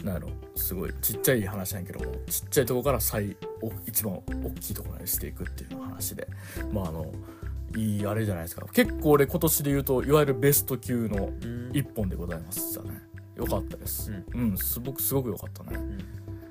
[0.00, 0.28] うなんやろ。
[0.54, 6.28] すごいちっちゃい話なんやけどもちっちゃいとこから最お一番大きいところまでしていくっていう話で。
[6.72, 7.12] まああの
[7.76, 8.66] いいあれじゃないですか。
[8.72, 11.70] 結構俺今年で言うといわゆるベスト級のうん。
[11.74, 13.02] 一本でございますじゃね。
[13.36, 14.10] よかったです。
[14.34, 15.78] うん、すごくすごくよかったね。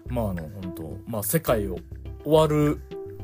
[0.07, 1.77] まああの本当まあ世界を
[2.23, 2.79] 終わる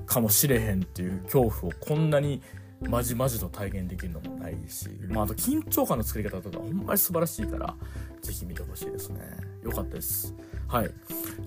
[0.05, 2.41] かもしれへんっていう恐怖をこんなに
[2.89, 7.75] まじまじと体現できるのもないし、まああと緊張感の作り方とかほんまに素晴らしいから
[8.21, 9.19] ぜひ見てほしいですね。
[9.63, 10.33] よかったです。
[10.67, 10.91] はい。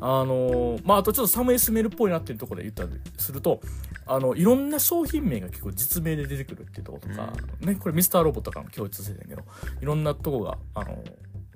[0.00, 3.60] あのーまああとちょっとサムエスメルっぽいなっていうところで言ったりすると
[4.06, 9.48] あのいろんな商品名が結構実名で出てくるっていうところとか、ねこれミスターロボットからも共通してたんやけど
[9.80, 11.02] いろんなとこがあの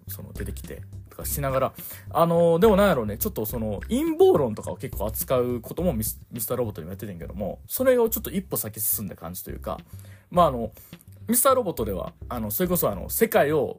[0.09, 0.83] その出てきてと
[1.19, 1.73] かしながら
[2.11, 9.79] あのでもなんやろうねちょっとその陰謀論とかを結構扱うこともミスミスターロボットにもやっててんけどもそれをちょっと一歩先進んだ感じというか
[10.31, 10.73] まああの
[11.27, 13.77] ミスターロボットではあのそれこそあの世界を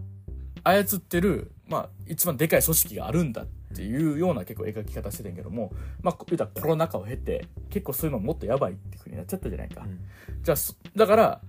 [0.64, 5.72] 操ってる、まあ、一番でかい組織があるんだっていうような結構描き方してたんやけども、
[6.02, 9.86] まあ、言うたらコロナ禍を経て結構そういうのもっとやばいっていう風になっちゃったじゃないか。
[10.44, 11.42] じゃあそだから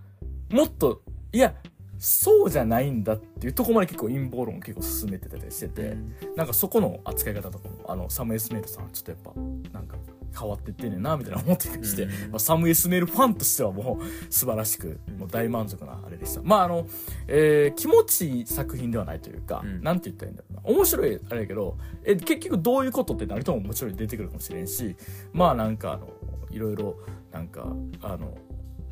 [0.50, 1.54] もっといや
[2.00, 5.96] そうじゃないんだっていうところまで結構陰謀論を結構進めてたりしてて、
[6.34, 9.96] なんかそこの扱い方とかもあのサム・エスメールさんはちょっとやっぱなんか
[10.38, 12.10] 変わってってんねんなみたいな思ってたりして、うん。
[12.30, 16.40] まあ、サム・エスメールファンとしてはもう素晴らしくもう大満足なあれでした。
[16.42, 16.86] まああの、
[17.28, 19.82] えー気持ちいい作品ではないというか、うん。
[19.82, 20.74] なんて言ったらいいんだろうな。
[20.76, 24.96] 面白いあれやけどえ結局どういうことってなる人ももちろん出てくるかもしれんし
[25.32, 26.08] まあなんかあの
[26.50, 26.96] いろいろ
[27.32, 27.66] なんか
[28.02, 28.36] あの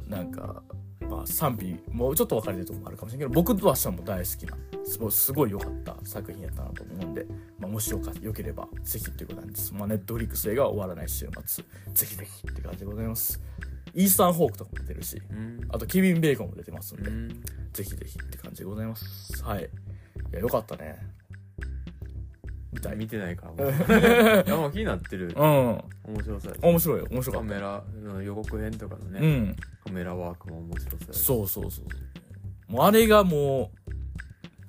[0.07, 0.63] なんか
[1.09, 7.27] まあ賛否もうちょっと分かれてるところもあるかもしれんけど僕としてはもう大好きなすごいすごい良かった作品やったなと思うんで、
[7.59, 9.75] まあ、もしよかよければぜひっていうことなんです。
[9.75, 13.41] まあネットフリックス映画は終わらない週末ぜひぜひって感じでございます。
[13.95, 15.61] イーサン・ホークとかも出てるしうん。
[15.71, 17.43] あとケビン・ベーコンも出てますんで、うん。
[17.73, 19.43] ぜひぜひって感じでございます。
[19.43, 19.65] はい。
[19.65, 20.99] いやよかったね
[22.79, 22.97] 見たい。
[22.97, 23.53] 見てないから。
[23.53, 25.27] も ういやもう気になってる。
[25.29, 25.35] うん。
[25.35, 26.59] 面白そうやし。
[26.63, 27.49] 面白いよ面白かった。
[27.49, 29.57] カメラの予告編とかのね、うん。
[29.85, 31.21] カメラワークも面白そうやし。
[31.23, 33.91] そうそうそうもうあれがもう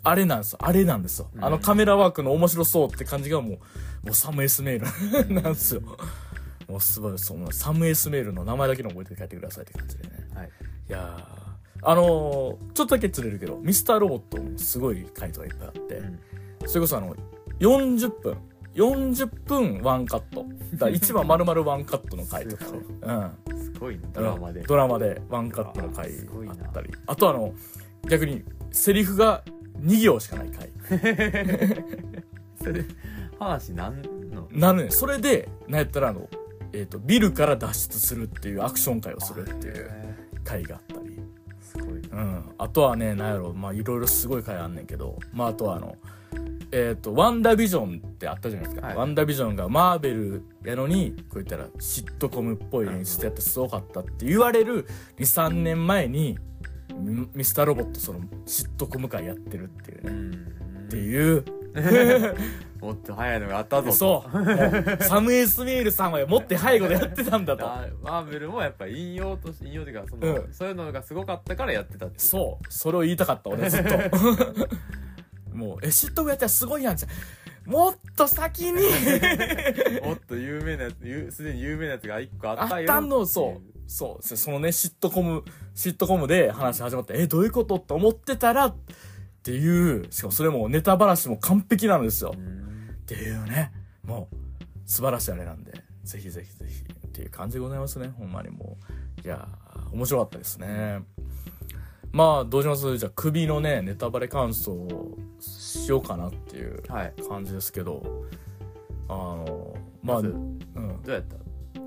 [0.03, 0.59] あれなんですよ。
[0.61, 1.43] あれなんですよ、うん。
[1.43, 3.57] あのカメラワークの面白そうって感じがもうも
[4.11, 5.81] うサム・エスメール なんですよ。
[6.67, 10.09] もうすごいそのサム・エスメールの名前だけの覚えて帰ってくださいって感じでね。
[10.33, 10.49] はい。
[10.89, 11.49] いやー
[11.81, 12.07] あのー
[12.73, 16.19] ちょっとだけずれるけどミスターロボットもすごい回とかがいっぱいあって、うん。
[16.67, 17.15] それこそあの
[17.59, 18.37] 40分。
[18.75, 20.45] 40分ワンカット。
[20.73, 22.65] だから1話丸々ワンカットの回とか。
[22.71, 23.57] ねうん。
[23.57, 24.01] すごいね。
[24.13, 24.61] ドラマで。
[24.61, 26.53] ドラマでワンカットの回すごいな。
[26.53, 26.91] あったり。
[27.05, 27.53] あとあの
[28.07, 29.43] 逆にセリフが
[29.81, 30.69] 2行しかない回。
[32.61, 32.85] それ
[33.39, 34.47] 話なんの？
[34.51, 36.27] なるねそれでなんやったらあの、
[36.73, 41.21] えー、とビルから脱出するっていうアクション回をするっていうへ回があったり、ー
[41.61, 42.09] すごいね。
[42.11, 45.17] うん、あとはねなんやろまあいろいろすごい回あんねんけど。
[45.33, 45.95] まああとはあの
[46.71, 48.95] えっ、とワンダービジョンってあったじゃないですか、はい。
[48.95, 56.37] ワンダービジョンがマーベルやのにこう言ったらシットコムっぽい演出やってすごかったって言われる23年前に
[56.95, 61.45] ミミスターロボットそのシットコム会やってるっていうね、うんっていう。
[62.81, 63.95] もっと早いのがあったぞと。
[63.95, 65.03] そう。
[65.03, 67.61] サム・エスメールさんはもっと背後でやってたんだと。
[67.63, 70.53] だマーベルもやっぱ引用とし引用というかその、うん。
[70.53, 72.65] そういうのがすごかったからやってたってそう。
[72.69, 73.89] それを言いたかった俺ずっと
[75.53, 77.69] もうえシットコムやったらすごいやんじゃん。
[77.71, 78.81] もっと先に。
[80.03, 82.91] もっと有名なやつゆすでに有名なやつが一個あったよ。
[82.91, 83.81] あったのそう。
[83.87, 84.25] そう。
[84.25, 88.75] そそのねシットコムシットコムで話始まってえどういうことって思ってたらっ
[89.43, 90.11] ていう。
[90.11, 93.71] しかもそれもネタばらしも完璧なんですよ、うんっていうね。
[94.03, 94.35] もう
[94.85, 95.73] 素晴らしいあれなんで。
[96.03, 96.83] ぜひぜひぜひ。
[97.07, 98.07] っていう感じでございますね。
[98.09, 98.99] ほんまにもう。
[99.25, 101.01] いやー面白かったですね
[102.11, 102.97] まあどうします？
[102.97, 107.13] じゃあ首のねネタバレ感想をしようかなっていうはい。
[107.27, 108.25] 感じですけど
[109.07, 111.23] あのまあ、まずうん、どうやっ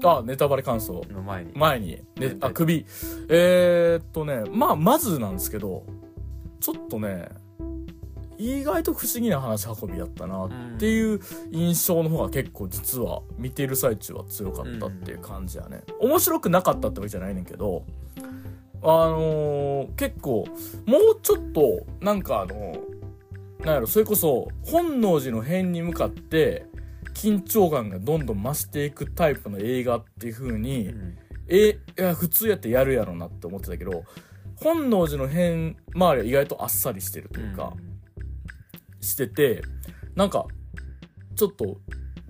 [0.00, 0.18] た？
[0.18, 1.04] あネタバレ感想。
[1.10, 1.52] の前に。
[1.54, 2.86] 前に、ねね、あ首。
[3.28, 5.84] えー、っとねまあまずなんですけど
[6.60, 7.28] ちょっとね
[8.38, 11.20] 意外と不思議な話運びだったなっていう
[11.52, 17.84] 印象の方が結構実は見てる最中は強かったっていう感じやね、面白くなかったってわけじゃないねんけど
[18.82, 20.44] あのー、結構
[20.86, 22.76] もうちょっとなんかあの
[23.60, 26.66] なんやろそれこそ本能寺の変に向かって
[27.14, 31.18] 緊張感がどんどん増していくタイプの映画っていう風に、うん、
[31.48, 34.04] えいや普通やってやるやろなって思ってたけど
[34.56, 37.92] 本能寺の変周りは意外とあっさりしてるというか、うん。
[39.02, 39.62] してて
[40.14, 40.46] なんか
[41.34, 41.78] ちょっと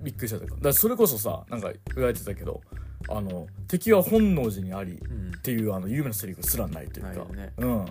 [0.02, 2.60] びっくりしたというかだそれこそさなんか言われてたけど
[3.08, 7.86] あの敵は本能寺にありっていう、あの有名なセリフすらないというか、ね、うん。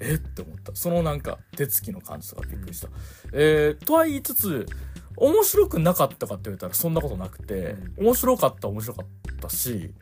[0.00, 0.14] え？
[0.14, 0.74] って思った。
[0.74, 2.94] そのなんか手つきの感じとかびっくりした、うん、
[3.32, 4.66] えー、とは言いつつ
[5.16, 9.06] 面白くなかったかって言われたらそんなことなくて、うん、面白かった面白かっ
[9.40, 9.92] たし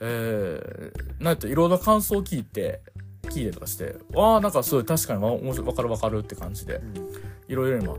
[0.00, 2.82] えー、なんていろんな感想を聞いて
[3.22, 6.94] 聞いてとかしてわあなんかすごい確かに面白い分かる分かるって感じで、うん。
[7.48, 7.94] いろいろ今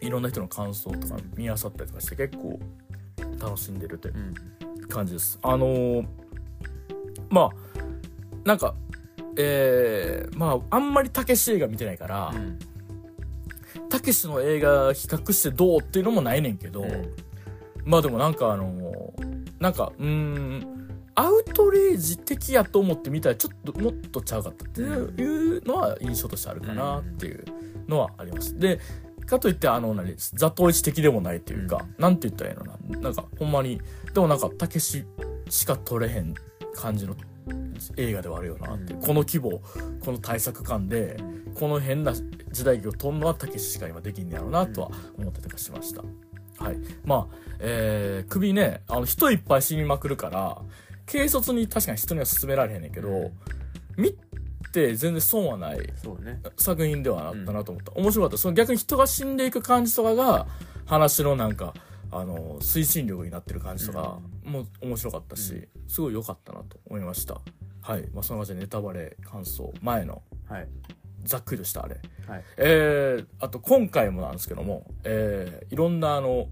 [0.00, 2.58] いろんな人の感想とか見あさったりとかして結構
[3.42, 5.38] 楽しんでるという感じです。
[5.42, 6.06] あのー、
[7.30, 7.50] まあ
[8.44, 8.74] なんか
[9.36, 12.32] えー、まああんまりたけし映画見てないから
[13.88, 17.14] たけしの映画比較してどうっていうのもないねんけど、うん、
[17.84, 27.44] まあでもなんかあのー、なんかうんアウトレイジ的やと思ってみたらちょっともっとちゃうかったっていうのは印象としてあるかなっていう。
[27.46, 28.58] うんのはあります。
[28.58, 28.78] で、
[29.32, 33.00] かといって、あの、何、座頭市的でもないというか、うん、なんて言ったらいいのな？
[33.00, 33.80] なんか、ほんまに、
[34.12, 35.04] でもなんか、たけし
[35.48, 36.34] しか撮れへん
[36.74, 37.16] 感じの
[37.96, 39.62] 映画ではあるよなって、うん、この規模、
[40.04, 41.16] この対策感で、
[41.54, 46.02] この変な時代劇を撮るのはたけししか今できんねやろうなとは思ってたりしました。
[46.62, 46.76] はい。
[47.04, 50.58] まあ、えー、首ね、あの、人いっぱい死にまくるから、
[51.10, 53.30] 軽率に確かに人には勧められへんねんけど、
[53.96, 54.14] 見っ
[54.72, 55.78] て全然損はない。
[56.56, 58.38] 作品ではあったなと思った、面白かった。
[58.38, 60.46] その逆に人が死んでいく感じとかが
[60.86, 61.74] 話のなんか
[62.10, 67.40] あの推進力になってる感じとかも面白かったし、すごい良かったなと思いました。
[67.82, 68.08] はい。
[68.12, 70.68] まあそんな感じでネタバレ感想前の、はい、
[71.24, 76.48] ざっくりとしたあれ、はい、えー、あと今回もなんですけども、えー、いろんなあの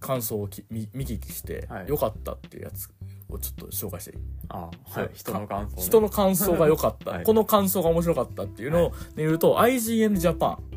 [0.00, 2.90] 感想を見見聞きして良かったっていうやつ
[3.32, 4.14] をちょっと紹介してい。
[4.14, 4.18] い
[4.48, 10.72] あはい、人の感想、ね、人の感想が良かった、はい、この感想が面白かったっていうのを言うと、はい、IGN ジャパン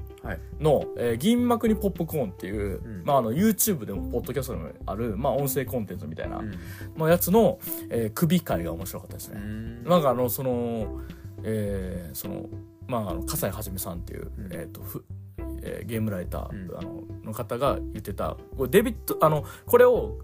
[0.63, 6.53] の、はい、えー、銀幕にポップコーンっていう、うん、まあ、あの YouTube でもポッドキャストでもある、まあ、音声コンテンツみたいな、うん、
[6.97, 9.39] のやつの、えー、首会が面白かったですね。
[9.39, 9.83] ん。
[9.83, 11.01] なんかあのその、
[11.43, 12.45] えー、その
[12.87, 15.05] まああの笠井はじめさんっていう、うん、えっ、ー、とふ
[15.67, 20.19] えー、ゲームライター、あのの方が言ってたこれデビットあのこれを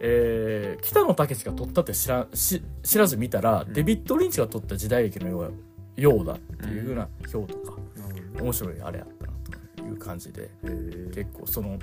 [0.00, 7.76] えー、北野武が撮ったって知らし知らず見たら、うん、デビッド・リンチが撮った時代劇のようようだっていうふうな表とか、
[8.38, 9.32] うん、面白いあれやったな
[9.76, 10.50] という感じで、
[11.14, 11.78] 結構その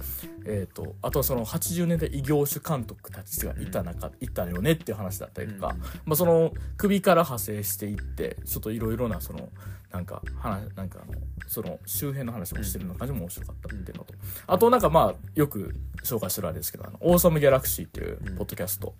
[0.45, 5.75] えっ、ー、とあとはその80年代異業種監督たちがいた中、うん、いたよねっていう話だったりとか、
[6.05, 9.49] まあ、その首から派生していってちょっといろいろなその
[9.91, 11.13] なんか話なんかあの
[11.47, 14.13] その周辺の話もしてるような感じも面白かったっていうのと、
[14.45, 18.95] あとなんかまあよく紹介してるあれですけどあのオーサムギャラクシーっていうポッドキャスト、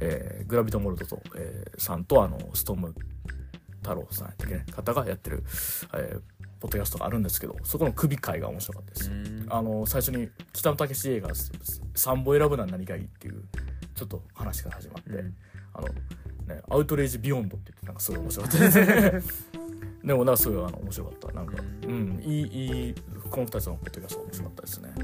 [0.00, 2.94] うん、えー、グラビトモルドと、えー、さんとあのストーム
[3.82, 5.44] 太郎さんやったっけね方がやってる、
[5.94, 6.20] えー、
[6.60, 9.10] ポッドキャストがあるんですけどそこの首会が面白かったです、
[9.50, 13.44] あの最初に北野武映画3本選ぶなら何がいいっていう
[13.94, 15.34] ちょっと話から始まって、うん、
[15.74, 15.88] あの
[16.46, 18.80] ね、アウトレイジビヨンドって言ってなんかすごい面白かったです。
[18.80, 19.22] ね
[20.04, 21.32] でもなすごいあの面白かった。
[21.32, 21.54] なんか
[21.86, 22.94] うんいいいい
[23.30, 24.94] この2つのポッドキャスト面白かったですね。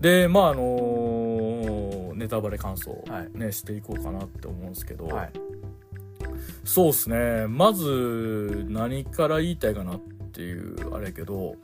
[0.00, 5.32] でまああのー、ネタバレ感想ね、はい、していこうかなって思うんですけど、はい、
[6.64, 7.46] そうっすね。
[7.48, 10.00] まず何から言いたいかなっ
[10.32, 11.56] ていうあれやけど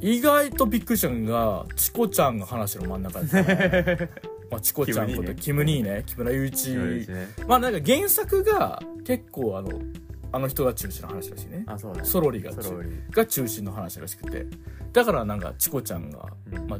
[0.00, 4.10] 意外とびっくりしたのがチコちゃんが話の真ん中ですね。
[4.50, 6.04] まあ、チコちゃんことキム兄ね。
[6.06, 7.06] 木村祐一、ね、
[7.48, 9.70] まあなんか原作が結構あの
[10.32, 11.64] あの人が中心の話らしいね。
[11.66, 12.04] あそうね。
[12.04, 14.46] ソロリが中が中心の話らしくて。
[14.92, 16.78] だからなんかチコちゃんが、うん、まあ、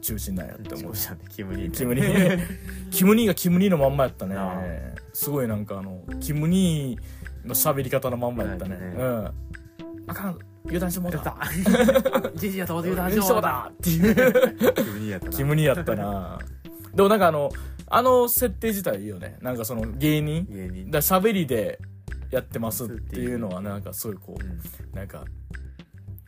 [0.00, 0.92] 中心なんやって思う。
[1.34, 2.40] キムニーキムニー。
[2.90, 4.36] キムニーがキムニーのまんまやったね。
[5.12, 9.30] すごいなんかあのキムニーの喋り方のまんまやったね、ね、うん。
[10.06, 11.36] あかん油断してもうた。
[12.34, 14.14] じじやと油断してもうた っていう。
[15.30, 16.38] キムニーやったな。
[16.94, 17.50] でもなんかあの
[17.88, 19.38] あの設定自体いいよね。
[19.40, 20.46] なんかその芸人。
[20.50, 20.90] 芸人。
[20.90, 21.78] だ喋りで
[22.30, 25.24] やってますっていうのはなんかすごいこう、うん、なんか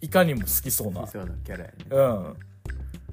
[0.01, 1.77] いかにも好きそうなそうなキャラやね。
[1.91, 2.37] うん。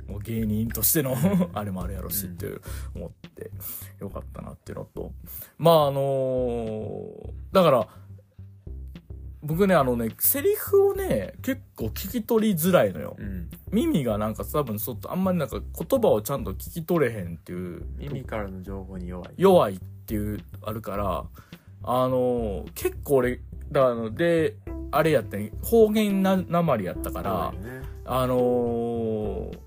[0.08, 1.16] もう芸人としての
[1.54, 2.48] あれもあるやろしって
[2.96, 3.52] 思って
[4.00, 5.12] よかったなっていうのと。
[5.58, 7.88] まああのー、だから
[9.42, 13.16] 僕ねあのねセリフをね結構聞き取りづらいのよ。
[13.18, 13.50] うん。
[13.72, 19.34] 耳がなんか多分ちょっとあんまりなんか言葉をちゃんと聞き取れへんっていう耳からの情報に弱い。
[19.38, 21.26] 弱いっていうあるから
[21.88, 24.56] あの結構俺だので
[24.92, 27.82] あれやったね方言ななまりやったからね。
[28.06, 29.66] あのー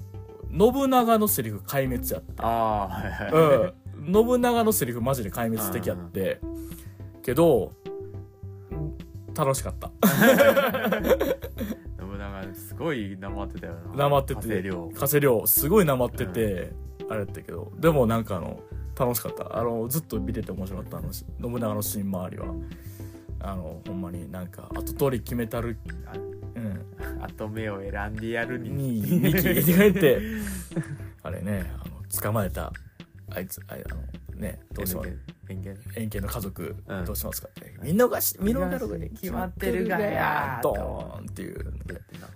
[0.51, 6.41] 信長のセリフ壊滅やっああはいはい、た、うん、信長のセリフマジで壊滅的やって。
[7.23, 7.73] けど
[9.35, 9.91] 楽しかった。
[12.01, 14.05] 信長すごいなまってたよな。
[14.05, 16.73] なまってて加瀬亮加瀬亮すごいなまってて、
[17.11, 17.71] あれやったけど。
[17.79, 18.61] でもなんかあの
[18.99, 19.59] 楽しかった。
[19.59, 22.47] あのずっと見てて面白かったあの信長のシーン周りは。
[23.41, 25.79] あのほんまになんか後通り決めたる。
[26.07, 27.23] あうん。
[27.23, 28.71] 後目を選んでやるに。
[28.71, 30.21] にに聞いて
[31.23, 32.73] あれねあの捕まえた。
[33.31, 34.03] あいつああの
[34.39, 35.11] ねどうします
[35.97, 37.05] 円形の家族うん。
[37.05, 37.49] どうしますか？
[37.49, 41.73] って、見逃し見逃しに決まってるがやドーンっていう。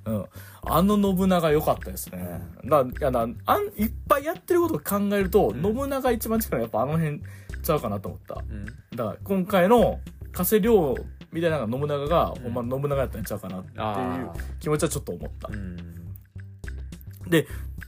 [0.05, 0.27] うん、
[0.63, 2.41] あの信長良かったですね。
[2.65, 5.63] だいやなあんいっぱいやってることを考えると、うん。
[5.63, 7.23] 信長一番力やっぱあの辺
[7.63, 8.35] ちゃうかなと思った。
[8.37, 8.65] うん。
[8.65, 8.73] だ
[9.05, 10.01] から今回の
[10.33, 10.97] 加瀬亮
[11.31, 15.49] みたいなのが信長が、んほんま信長やったんちゃうかなっていうあ気持ちはちょっと思った。
[15.49, 16.03] あうん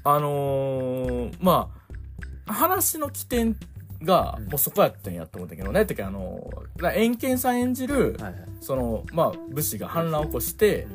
[0.06, 1.70] あのーま
[2.46, 3.58] あ、話の起点がう
[4.12, 4.44] ん。
[4.44, 5.86] もうそこやったんやと思ったけどね。
[5.86, 8.34] てかあのー、だから円健さん演じる、はいはい。
[8.60, 10.86] その、まあ、武士が反乱を起こして、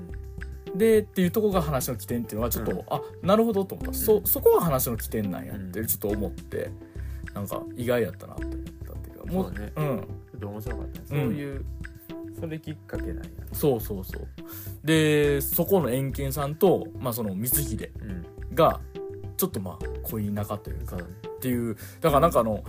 [0.76, 2.80] でっていうとこが話の起点っていうのはちょっと、うん。
[2.90, 4.26] あなるほどと思った、そうん。
[4.26, 5.88] そこが話の起点なんやってうん。
[5.88, 6.72] ちょっと思って
[7.34, 9.74] なんか意外やったなって思ったっていうかもうそうね。
[9.76, 9.98] うん。
[9.98, 11.06] ちょっと面白かったね。
[11.08, 11.66] そううんいう
[12.40, 13.24] それきっかけなんや。
[13.52, 14.28] そうそうそう。
[14.84, 18.56] でそこの円健さんと、まあ、その光秀うん。
[18.56, 18.80] が
[19.38, 21.00] ちょっとまあ恋仲というかっ
[21.40, 22.64] ていうだからなんかあの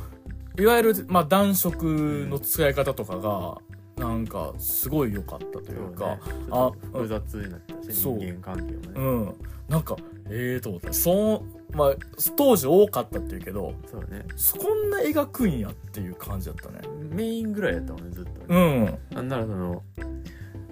[0.60, 3.58] いわゆる、まあ、男色の使い方とかが
[3.96, 6.20] なんかすごい良かったというか、ね。
[6.24, 8.78] ちょっと複雑になったし人間関係もね。
[8.94, 9.34] うん。
[9.68, 9.96] なんか
[10.30, 10.92] ええと思った。
[10.92, 11.94] そうまあ
[12.36, 14.24] 当時多かったっていうけどそうね。
[14.58, 16.80] こんな描くんやっていう感じだったね。
[17.10, 18.98] メインぐらいやったもんねずっとうねん。
[19.14, 20.10] なんならそのだか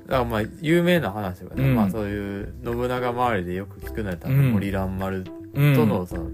[0.07, 1.77] らまあ有名な話とかね、うん。
[1.77, 4.53] まあそういう信長周りでよく聞くのやったら、うん。
[4.53, 5.25] 森蘭丸
[5.55, 6.31] うんとのその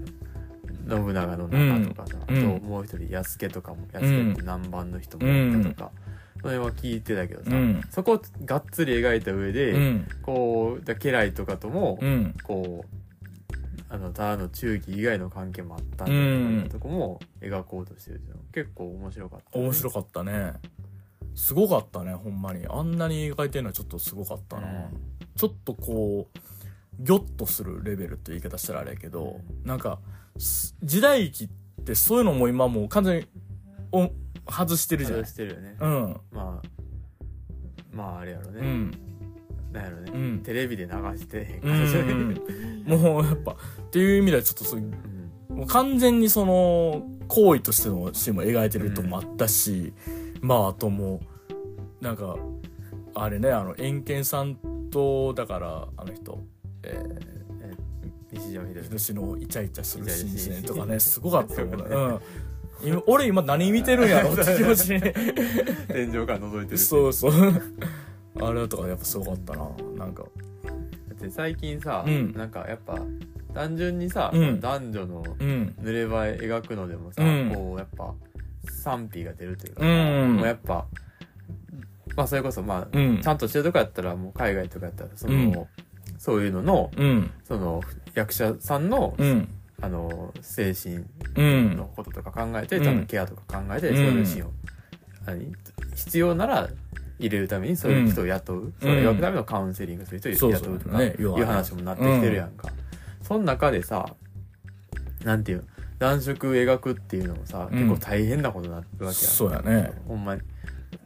[0.87, 2.37] 信長の仲とかさ、うん。
[2.37, 5.91] あともう一人安助とかも安助って南蛮の人もいたとか、
[6.41, 7.81] それは聞いてたけどさ、うん。
[7.89, 10.07] そこをがっつり描いた上で、うん。
[10.21, 12.35] こうだ家来とかとも、うん。
[12.43, 12.95] こう
[13.87, 20.53] あのただの忠義以外の関係もあったんだみたいなとこも描こうとしてるじゃん結構面白かった、面白かったね。
[21.35, 22.65] すごかったねほんまに。
[22.67, 24.97] あんなに描いてるのはちょっとすごかったな、うん。
[25.35, 26.39] ちょっとこう
[26.99, 33.27] ギョッとするレベルって言い方したらあれやけど、なんかす時代劇ってそういうのも今もう完全に
[33.91, 34.09] お
[34.51, 35.25] 外してるじゃない？
[35.25, 36.17] 外してるよね、うん。
[36.31, 36.67] まあ
[37.93, 38.91] まああれやろね、うん。
[39.71, 40.39] なんやろね、うん。
[40.43, 42.33] テレビで流してへん
[42.85, 43.55] もうやっぱっ
[43.91, 44.91] ていう意味ではちょっとそういう
[45.49, 45.57] うん。
[45.57, 49.93] もう完全にその行為としてのシーンも描いてるとこもあったし、
[50.41, 51.21] まああとも
[52.01, 52.35] うなんか
[53.15, 54.57] あれねあの円健さん
[54.91, 56.43] とだからあの人
[56.83, 57.01] え
[58.35, 62.19] 西島秀ー、俊私のイチャイチャするシーンとかねすごかったもんね、 うん、
[62.83, 64.33] 今俺今何見てるんやろ？
[64.33, 65.01] って気持ちに。
[65.01, 66.77] 天井から覗いてる。
[66.77, 67.31] そうそう。
[68.41, 69.69] あれとかやっぱすごかったな。
[69.97, 70.23] なんか。
[70.23, 70.29] だ
[71.13, 72.33] って最近さ、うん。
[72.33, 72.99] なんかやっぱ
[73.53, 74.59] 単純にさ、うん。
[74.59, 75.75] 男女のうん。
[75.81, 77.51] 濡れ場描くのでもさ、うん。
[77.53, 78.13] こうやっぱ
[78.69, 79.91] 賛否が出るというかさ、う
[80.27, 80.35] ん。
[80.35, 80.85] もうやっぱ
[82.15, 83.21] まあそれこそまあ、うん。
[83.21, 85.53] ちゃんとしてるとこやったらもう海外とかやったらその、うん。
[86.17, 87.31] そういうののうん。
[87.45, 87.81] その
[88.15, 89.47] 役者さんの、うん。
[89.81, 91.03] あの精神
[91.35, 91.75] うん。
[91.75, 93.01] のこととか考えて、うんちゃん。
[93.01, 94.51] とケアとか考えて、うんそういうシーンを
[95.25, 95.51] 何？
[95.93, 96.69] 必要なら
[97.19, 101.07] 入れるためにそういう人を雇う、それを描くためのカウンセリングする人を雇うとかい。
[101.09, 102.69] う話もなってきてるやんか、
[103.21, 104.05] その中でさ
[105.23, 105.63] なんていうの
[105.99, 107.77] 男色描くっていうのもさ、うん。
[107.77, 109.31] 結構大変なことになってるわけやん。
[109.31, 109.91] そうやね。
[110.07, 110.41] ほんまに。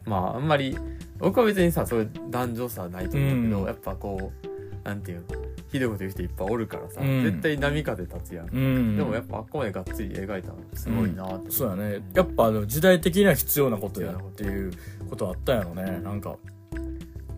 [0.06, 0.78] まああんまり
[1.18, 3.66] 僕は別にさそういう男女差はないと思うけど、うん。
[3.66, 5.26] やっぱこうなんていうの？
[5.72, 7.24] ひどいこと言う人いっぱいおるからさ、うん。
[7.24, 8.98] 絶対波風立つやん、うん。
[8.98, 12.02] でもやっぱあっこまでがっつり描いたのすごいなって、そうやね。
[12.14, 14.72] やっぱあの時代的には必要なことやっていう
[15.10, 16.00] ことあったんやろね。
[16.00, 16.36] なんか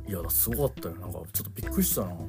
[0.08, 0.96] いやすごかったよ。
[0.96, 2.28] なんかちょっとびっくりしたなほん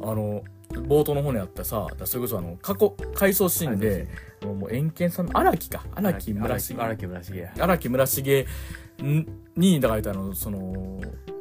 [0.00, 0.10] ま。
[0.12, 4.06] あの冒頭の方にあったさだそれこそあの過去回想シーンで
[4.42, 5.84] あのもう円健さんの荒木か。
[5.94, 6.74] 荒木村重。
[6.78, 7.52] 荒木村重や。
[7.58, 8.46] 荒木村重
[9.02, 11.00] んにだから言ったあのその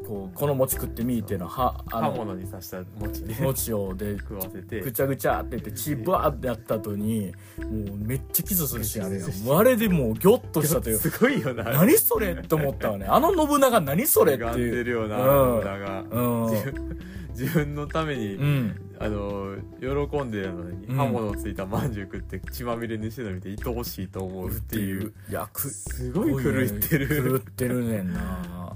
[0.10, 3.38] こうこの餅食ってみーっていうのはあ刃の物に刺した餅ね。
[3.39, 4.82] 餅をで食わせて。
[4.82, 11.64] ぐちゃぐちゃって言って血バーってやった後にもうめっちゃキスするしあれあれでもうギョッとしたというすごいよな。
[11.64, 13.05] 何それって思ったわね。
[13.05, 14.76] あの信長何それっていう。
[14.78, 16.99] でるよなうん信長うん。
[17.30, 18.95] 自分のために、うん。
[18.99, 20.97] あの喜んでるのに、うん。
[20.97, 25.14] 刃物ついたまんじゅう食って血まみれにしてるの見て愛おしいと思うっていう。
[25.30, 27.07] いやくすごい狂ってる。
[27.30, 28.76] 狂ってるねんな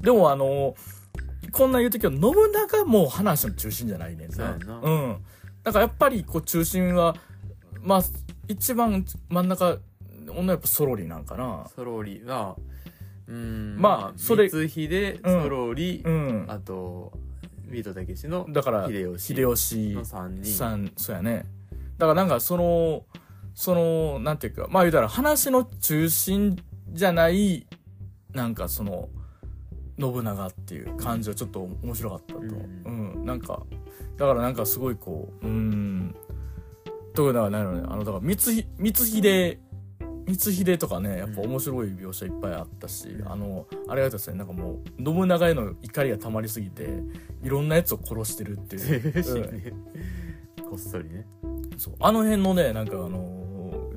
[0.00, 0.74] でもあの
[1.52, 2.20] こんな言う時は信
[2.52, 4.58] 長も話の中心じゃないねんな。
[4.60, 5.16] そうん。
[5.62, 7.16] だからやっぱりこう中心は
[7.82, 8.02] まあ
[8.48, 9.78] 一番真ん中
[10.28, 11.66] 女やっぱソロリなんかな。
[11.74, 12.56] ソロリが
[13.26, 15.42] うんまあそれ光秀うん。
[15.42, 16.46] ソロリ、うん。
[16.48, 17.12] あと
[17.68, 20.44] ビートたけしのだから秀吉秀吉の3人。
[20.44, 21.46] さんそうやね。
[21.98, 23.04] だからなんかその
[23.54, 26.56] そのなんていうかまあ言うたら話の中心
[26.88, 27.66] じゃない
[28.32, 29.08] なんかその
[30.00, 32.44] 信長っていう感じはちょっと面白かったと、う
[32.84, 33.24] うん。
[33.24, 33.62] なんか
[34.16, 36.14] だからなんかすごいこううん。
[37.14, 37.86] 特にだから何やろね。
[37.88, 39.58] あのだから光ひ光秀
[40.26, 44.38] 光秀とかねやっぱ面白い描写いっぱいあったし、あのあれがですね。
[44.38, 46.88] なんかもう信長への怒りが溜まりすぎて
[47.42, 49.12] いろんなやつを殺してるっていう、
[50.58, 50.64] うん。
[50.70, 51.26] こっそりね。
[51.76, 51.94] そう。
[52.00, 53.39] あの辺のねなんかあのー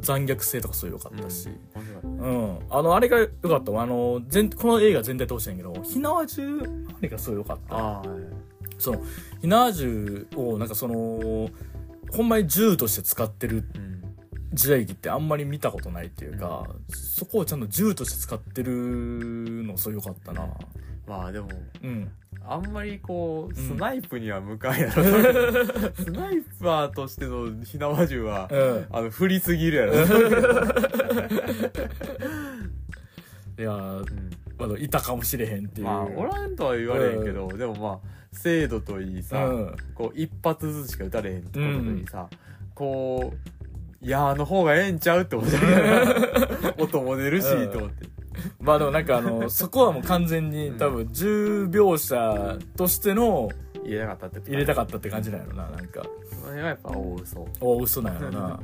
[0.03, 2.59] 残虐性とかそういうよかったし、面白いうん。
[2.69, 3.83] あのあれがよかったわ。
[3.83, 6.63] あの全この映画全体通してんやけど火縄銃あ
[7.01, 7.75] れがすごいよかった。
[7.75, 8.03] ああ
[8.77, 9.03] その
[9.41, 11.49] 火縄銃をなんかその
[12.11, 13.93] ほんまに銃として使ってるうん。
[14.53, 18.71] 時代劇ってあんまり見たことないっていうか、そこをちゃんと銃として使ってる
[19.63, 20.47] のすごいよかったな
[21.07, 21.49] まあでも
[21.83, 22.11] うん。
[22.45, 24.97] あんまりこうスうんナイプには向かんやろ、ス
[26.11, 28.85] ナイパーとしての火縄銃は、うん。
[28.91, 29.95] あの振りすぎるやろ、 い
[33.61, 34.29] やーうん。
[34.59, 39.75] あのいたかもしれへんっていう、まあおらんとは言われへんけど、でもまあ精度といいさ、うん。
[39.95, 42.27] こう一発ずつしか撃たれへんってことといいさ、
[42.75, 43.33] こ
[44.01, 45.57] ういやあの方がええんちゃうって思って
[46.81, 48.05] 音も出るし、うんと思って
[48.59, 53.49] まあでもなんかあのそこはもう完全に多分10描写としての
[53.83, 56.01] 入れたかったって入れたかっったって感じなんやろななんか。
[56.01, 57.47] たそれはやっぱ大嘘。
[57.61, 58.59] お嘘なんやろな。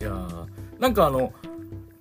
[0.00, 0.46] いやー
[0.78, 1.32] なんかあの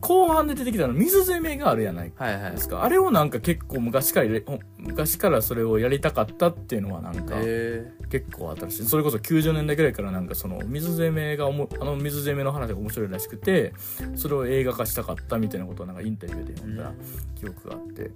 [0.02, 2.52] 後半で出てきたの水攻めがあるやないはいはい。
[2.52, 4.30] ですかあれをなんか結構昔から
[4.78, 7.92] 昔からそれをやりたかったっていうのはなんかえ。
[8.10, 8.86] 結構新しい。
[8.86, 13.74] それこそ90年代ぐらいからなんかその水攻めがおもあの水攻めの話が面白いらしくて
[14.16, 16.92] それを映画化したかったみたいなことをなんかインタビューで読んだ
[17.36, 18.12] 記憶があって。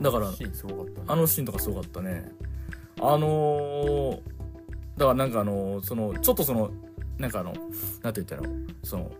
[0.00, 2.32] だからあのシーンとかすごかったね。
[3.00, 4.20] あのー、
[4.96, 6.70] だからなんかあのーその、ちょっとその、
[7.18, 7.52] なんかあの、
[8.02, 8.42] なんて言ったら
[8.82, 9.10] その、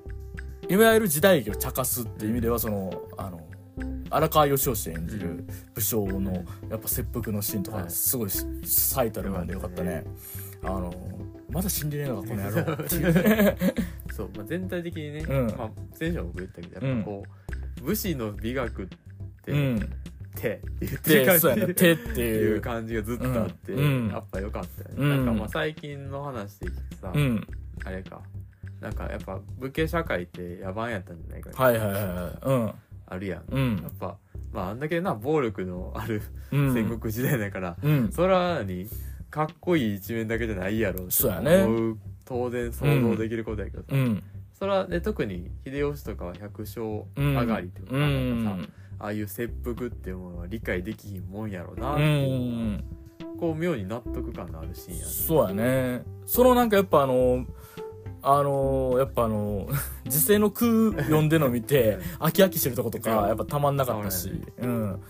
[0.69, 3.41] いわゆる時代劇を茶化すっていう意味では、その、あの、
[4.11, 5.45] 荒川義義演じる
[5.75, 6.33] 武将の、
[6.71, 7.91] やっぱ切腹のシーンとか、はい。
[7.91, 8.31] すごい
[8.65, 10.05] 最たるもんでよかったね。
[10.63, 12.73] あのーまだ死んでねえのか、この野郎。
[12.73, 13.57] っていう。
[14.13, 15.47] そう、まあ、全体的にね、うん。
[15.57, 17.25] まあ、先週も僕言ったけどやっぱこ
[17.81, 18.87] う、武士の美学っ
[19.45, 19.91] て、うん。
[20.35, 22.61] 手って言ってる手っていいうう。
[22.61, 24.09] 感じがずっとあって、うん。
[24.09, 25.27] やっぱ良かったよね、うん。
[25.27, 26.67] なんかまあ最近の話で
[27.01, 27.47] さ、うん。
[27.85, 28.21] あれか
[28.85, 32.75] なんかやっぱ武家社会って野蛮やったんじゃないかはいはいはいはい。
[33.07, 33.77] あるやん、うん。
[33.83, 34.19] やっぱ
[34.53, 36.21] まああんだけな暴力のある
[36.53, 36.75] うん。
[36.75, 38.13] 戦国時代だから、うん。
[38.13, 38.87] そらに
[39.31, 41.67] かっこいい一面だけじゃないやろそうやね
[42.27, 44.23] 当然想像できることやけどさ、うん。
[44.53, 47.39] それはね特に秀吉とかは百姓うん。
[47.39, 48.73] 上がりってことなんかさ、ん。
[48.99, 52.85] ああいう切腹っていうものは理解できひんもんやろなっうていう。
[53.41, 56.05] こう妙に納得感のあるシーンやねそうやね。
[56.27, 57.47] そのなんかやっぱあの、
[58.23, 59.69] あの、やっぱあの、
[60.07, 65.01] 時世の空読んでの見て、飽き飽きしてるとことか、うんやっぱたまんなかったし、うん。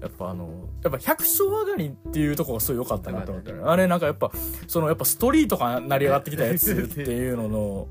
[0.00, 3.60] やっぱあの、やっぱ百姓上がりっていうとこがすごい良かったなと思ったね。
[3.64, 4.32] あれなんかやっぱ、
[4.66, 7.88] そのやっぱストリートが成り上がってきたやつっていうのの、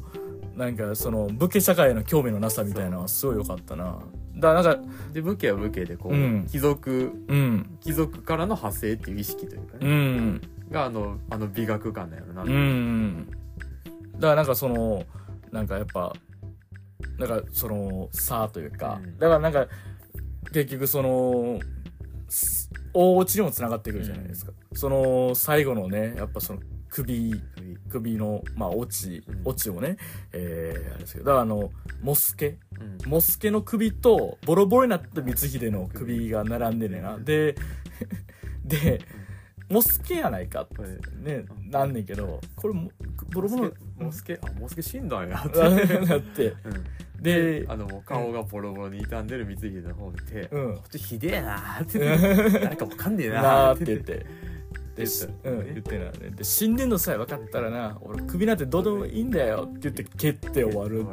[0.56, 4.00] なんかその武家社会への興味のなさみたいなのはすごい良かったな。
[4.36, 10.42] だからなんか、で武家は武家でこう、うん貴族うん、貴族からの派生っていう意識というかうね、ん。
[10.70, 13.28] があのあの美学感だよな、うん。
[14.22, 15.04] だからなんかその、
[15.52, 16.14] なんかやっぱ、
[17.18, 19.18] なんかその差というか、うん。
[19.18, 19.68] だからなんか
[20.54, 21.60] 結局その、
[22.30, 24.52] す大落ちにもつながってくるじゃないですか。
[24.74, 26.60] その最後のね、やっぱその
[26.90, 27.34] 首、
[27.90, 28.16] 首。
[28.16, 29.98] の、まあ落ちうん、落ちをね、
[30.34, 31.72] えー、あれですけど、だからあの、
[32.04, 33.10] モスケ、うん。
[33.10, 37.18] モスケの首とボロボロになった光秀の首が並んでんねんな。
[37.18, 37.56] で、
[38.64, 39.02] で、
[39.72, 40.82] モスケやないかって
[41.22, 42.92] ねなんねんけどこれも
[43.34, 45.60] ボロボロモスケあモスケ死んだんやって、
[46.06, 46.48] なって。
[46.48, 47.22] うん。
[47.22, 50.76] であの顔がボロボロに傷んでる光秀の方を見て、うん。
[50.76, 52.60] こっちひでえなーって。
[52.60, 54.26] 誰かわかんねえななーって言って。
[54.96, 55.10] で言っ
[55.44, 56.12] たうん、言ってなね。
[56.36, 61.06] で死んでんのさえ分かったらな俺首なんてどうでもいいんだよって言って蹴って終わる。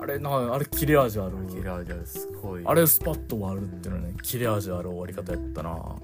[0.00, 1.32] あれなあれ切れ味ある。
[1.48, 2.62] キラーじゃすごい。
[2.66, 5.70] あれスパッと終わるっていうのはね切れ味ある終わり方やったな。
[5.70, 5.96] あ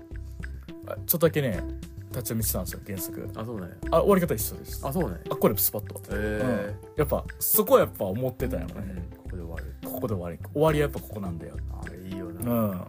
[1.07, 1.63] ちょっとだけね
[2.11, 3.31] 立ち読みしたんですよ原作。
[3.37, 3.77] あそうなんや。
[3.91, 4.87] あ終わり方一緒です。
[4.87, 5.19] あそうなんや。
[5.31, 6.01] あこれスパッと。
[6.11, 9.75] えやっぱそこはやっぱ思ってたんやろーね、ここで終わる。
[9.85, 10.39] ここで終わり。
[10.53, 11.57] 終わりはやっぱここなんだよ。
[11.83, 12.73] あれいいような、ん。
[12.73, 12.87] あ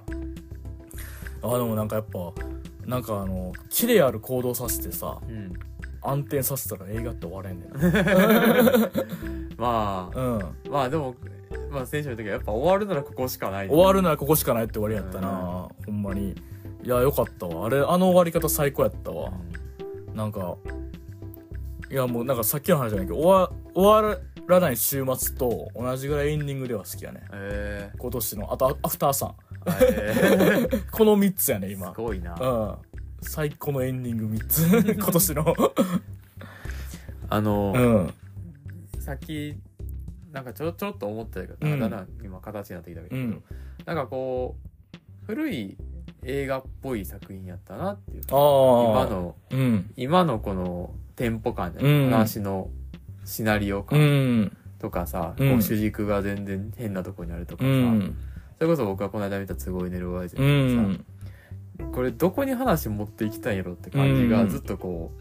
[1.42, 2.34] でもなんかやっぱ
[2.86, 5.54] なんかあのキレある行動させてさうん。
[6.02, 8.90] 暗転させたら映画って終われんねんな。
[9.58, 10.72] まあうん。
[10.72, 11.16] まあでも
[11.70, 13.68] まあ選手の時はやっぱ終わるならここしかない。
[13.68, 16.36] 終わるならここしかないって終わりやったな、ほんまに
[16.84, 17.66] いやよかったわ。
[17.66, 19.32] あれあの終わり方最高やったわ、
[20.14, 20.58] なんか
[21.92, 24.18] いやもうなんかさっきの話じゃないけど終わ終わ
[24.48, 27.22] らない週末と同じぐらいエンディングでは好きやね。
[27.32, 27.92] え。
[27.98, 28.52] 今年の。
[28.52, 30.68] あとアフターさんー、え。
[30.70, 31.94] ー、 この3つやね今。
[31.94, 32.36] すごいな。
[32.40, 32.76] うん。
[33.22, 34.94] 最高のエンディング3つ。
[34.94, 35.56] 今年の。
[37.30, 39.02] あの、うん。
[39.02, 39.56] さっき
[40.32, 41.80] なんかちょちょっと思ったけど、うん。
[41.80, 43.44] だんだん今形になってきたけど、うん。
[43.86, 44.56] なんかこ
[44.94, 45.78] う古い
[46.24, 48.22] 映画っぽい作品やったなっていう。
[48.30, 49.92] 今のうん。
[49.96, 52.12] 今のこのテンポ感で、うん。
[52.12, 52.70] 話の
[53.26, 54.58] シナリオう感ん。
[54.80, 55.50] とかさ、うん。
[55.52, 58.16] こう主軸が全然変なとこにあるとかうさ、ん。
[58.58, 60.96] それこそ僕がこの間見た「すごい寝るワイズ」うとかん。
[60.96, 64.50] さ、これどこに話持っていきたいんやろって感じがうん。
[64.50, 65.12] ずっとこ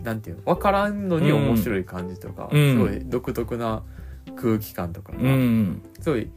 [0.00, 0.42] う、なんていうの？
[0.54, 2.72] 分からんのに面白い感じとか、うん。
[2.74, 3.82] すごい独特な
[4.36, 5.82] 空気感とかが、うん。
[6.00, 6.30] すごい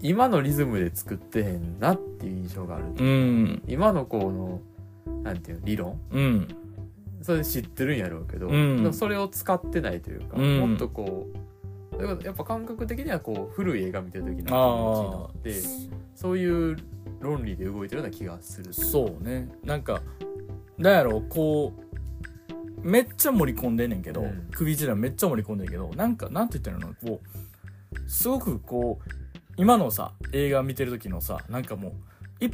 [0.00, 3.62] 今のリズムで作ってへんなっていう印象がある、うん。
[3.66, 4.18] 今のこ
[5.06, 6.00] のなんていうの理論？
[6.10, 6.48] うん。
[7.22, 8.92] それ知ってるんやろうけど、うん。
[8.92, 10.60] それを使ってないというか、うん。
[10.60, 11.26] もっとこ
[11.98, 16.76] うやっぱ感覚的にはこう古い映画見てる時の気持ちになってそういう
[17.20, 19.48] 論理で動いてるような気がするそうね。
[19.64, 20.02] なんか
[20.76, 24.48] なんやろこうめっちゃ盛り込んでんねんけど、うん。
[24.52, 29.10] 首一覧めっちゃ盛り込んでんけどなんかなんて言ったらいいのこうすごくこう
[29.56, 31.94] 今のさ映画見てる時のさなんかも
[32.40, 32.50] うい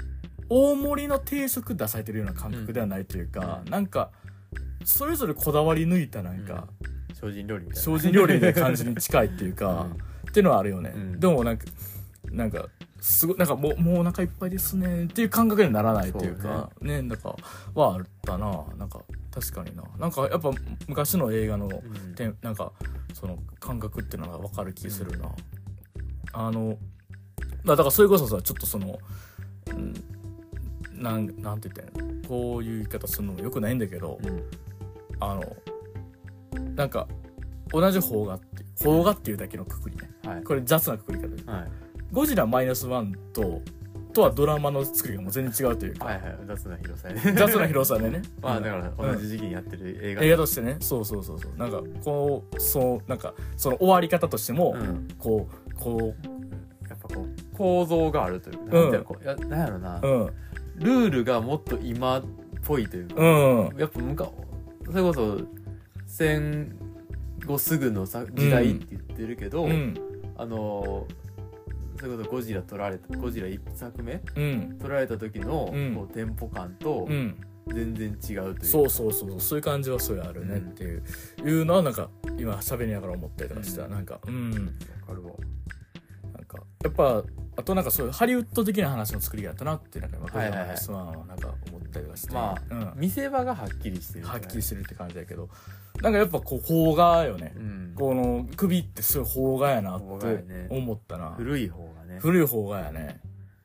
[0.48, 3.70] 大盛りの定食出されてるような感覚ではないというか、うん。
[3.70, 4.10] なんか
[4.84, 6.66] それぞれこだわり抜いたなんか、
[7.14, 7.98] 精進料理みたいな。
[7.98, 9.86] 精進料理みたいな感じに近いっていうか、
[10.28, 11.20] っていうのはあるよね、うん。
[11.20, 11.64] でもなんか
[12.30, 12.68] なんか
[13.00, 17.00] すごいなんかもうもうお腹いっぱいですねっていう感覚にはならないっていうかね。
[17.02, 17.34] なんか
[17.74, 18.64] はあったな。
[18.76, 19.00] なんか
[19.30, 19.84] 確かにな。
[19.98, 20.50] なんかやっぱ
[20.86, 22.14] 昔の映画のうん。
[22.14, 22.72] てなんか
[23.14, 25.30] その感覚っていうのが分かる気するな、
[26.32, 26.76] あの
[27.64, 28.98] だだからそれこそさちょっとその、
[29.70, 29.94] うん、
[31.02, 32.28] なんなんて言ったらいいの？
[32.28, 34.42] こういう言い方するのもよくないんだけど、うん。
[35.20, 35.56] あの
[36.74, 37.06] なんか
[37.70, 40.10] 同じ邦画って邦画っていうだけのくくりね。
[40.24, 40.42] はい。
[40.42, 41.50] これ雑なくくり方で。
[41.50, 41.70] はい。
[42.10, 43.60] ゴジラマイナスワンと
[44.12, 46.38] とはドラマの作りがもう全然違うというか、はいはい。
[46.46, 48.22] 雑な広さやね雑な広さでね。
[48.42, 50.22] まあだから同じ時期にやってる映画。
[50.22, 50.76] 映画としてね。
[50.80, 51.56] そうそうそうそう。
[51.56, 55.08] なんかこうそうなんかその終わり方としても、うん。
[55.18, 56.16] こうこやっぱ
[57.14, 58.66] こう構造があるというか、ん。
[58.66, 60.26] なんていうのこうやなんやろな、ううん。
[60.76, 62.24] ルールがもっと今っ
[62.64, 63.78] ぽいというか、うん。
[63.78, 64.28] やっぱ昔
[64.86, 65.40] それこそ
[66.06, 66.76] 戦
[67.46, 69.94] 後すぐのさ時代って言ってるけど、うん。
[70.36, 71.06] あの
[71.98, 74.78] それこそゴジラ撮られたゴジラ一作目うん。
[74.80, 75.94] 撮られた時の、うん。
[75.94, 77.36] こうテンポ感とうん。
[77.68, 81.02] 全然違うというか、そうそうそうそうそういう感じはそれあるねっていう、
[81.44, 83.90] いうのはなんか今喋りながら思ったりとかした、うん。
[83.92, 84.50] なんかうん。
[84.52, 85.32] わかるわ
[86.52, 86.62] か。
[86.84, 87.22] やっぱ
[87.56, 90.56] あとなんかそういうハリウッド的な話の作りがやったなってなんか今ゴジはいは
[91.26, 95.48] なんか思ったりとかして、まあうん、見せ場がはっきりしてるはっきりしてるって感じだけど
[96.00, 100.66] なんかやっぱこう邦画よね、うん、この首ってすごい邦画やなってね。
[100.70, 102.18] 思ったな、古い方がね。
[102.20, 103.20] 古い邦画やね。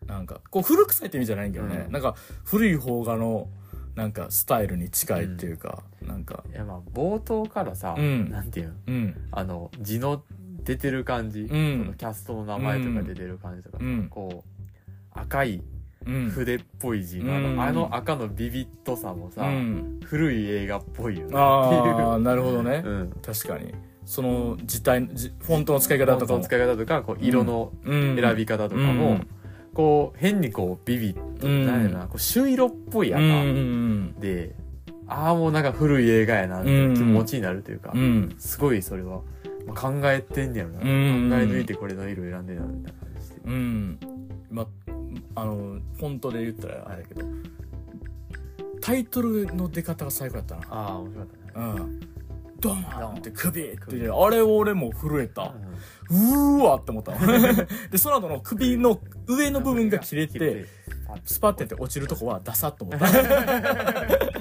[0.05, 1.91] なんかこう古臭いって意味じゃないけどね、うん。
[1.91, 3.49] なんか古い邦画の
[3.95, 6.43] なんかスタイルに近いっていうか、なんか。
[6.51, 8.29] いやまあ冒頭からさ、うん。
[8.29, 8.73] なんていうの？
[8.87, 9.27] うん。
[9.31, 10.23] あの字の
[10.67, 11.47] 出てる感じ、ん。
[11.47, 14.07] そのキャストの名前とか出てる感じとか、うん。
[14.09, 14.63] こう
[15.13, 15.63] 赤い
[16.05, 16.29] うん。
[16.29, 17.61] 筆っぽい字のあの,、うん。
[17.61, 19.99] あの赤のビビッとさもさ、うん。
[20.03, 22.83] 古い映画っぽいよねああなるほどね。
[23.25, 23.73] 確かに。
[24.05, 26.17] その字体じフォントの使い方とかも。
[26.17, 29.21] フォントの使い方とかこう色の選選び方とかも、
[29.73, 31.93] こう変にこうビビッと、うんなん。
[31.93, 33.21] なこう朱色っぽい赤
[34.19, 34.55] で、
[35.07, 37.93] ああもうなんか古い映画やなって気持ちになるというか、
[38.37, 39.21] すごいそれは、
[39.67, 41.29] まあ、考えてんねやろな、うん。
[41.29, 43.99] 考え抜いてこれの色選んでんなみたいな感じしてうん。
[44.49, 44.67] ま
[45.35, 47.25] あのフォントで言ったらあれだけど。
[48.81, 50.61] タイトルの出方が最高やったな。
[50.69, 51.81] ああ面白かったね。
[51.81, 52.17] うん。
[52.59, 55.53] ドーンって首ってあれ俺も震えた。
[56.09, 57.19] うーわって思ったわ。
[57.91, 60.65] でその後の首の上の部分が切れて
[61.25, 63.07] スパッてって落ちるとこはダサっと思った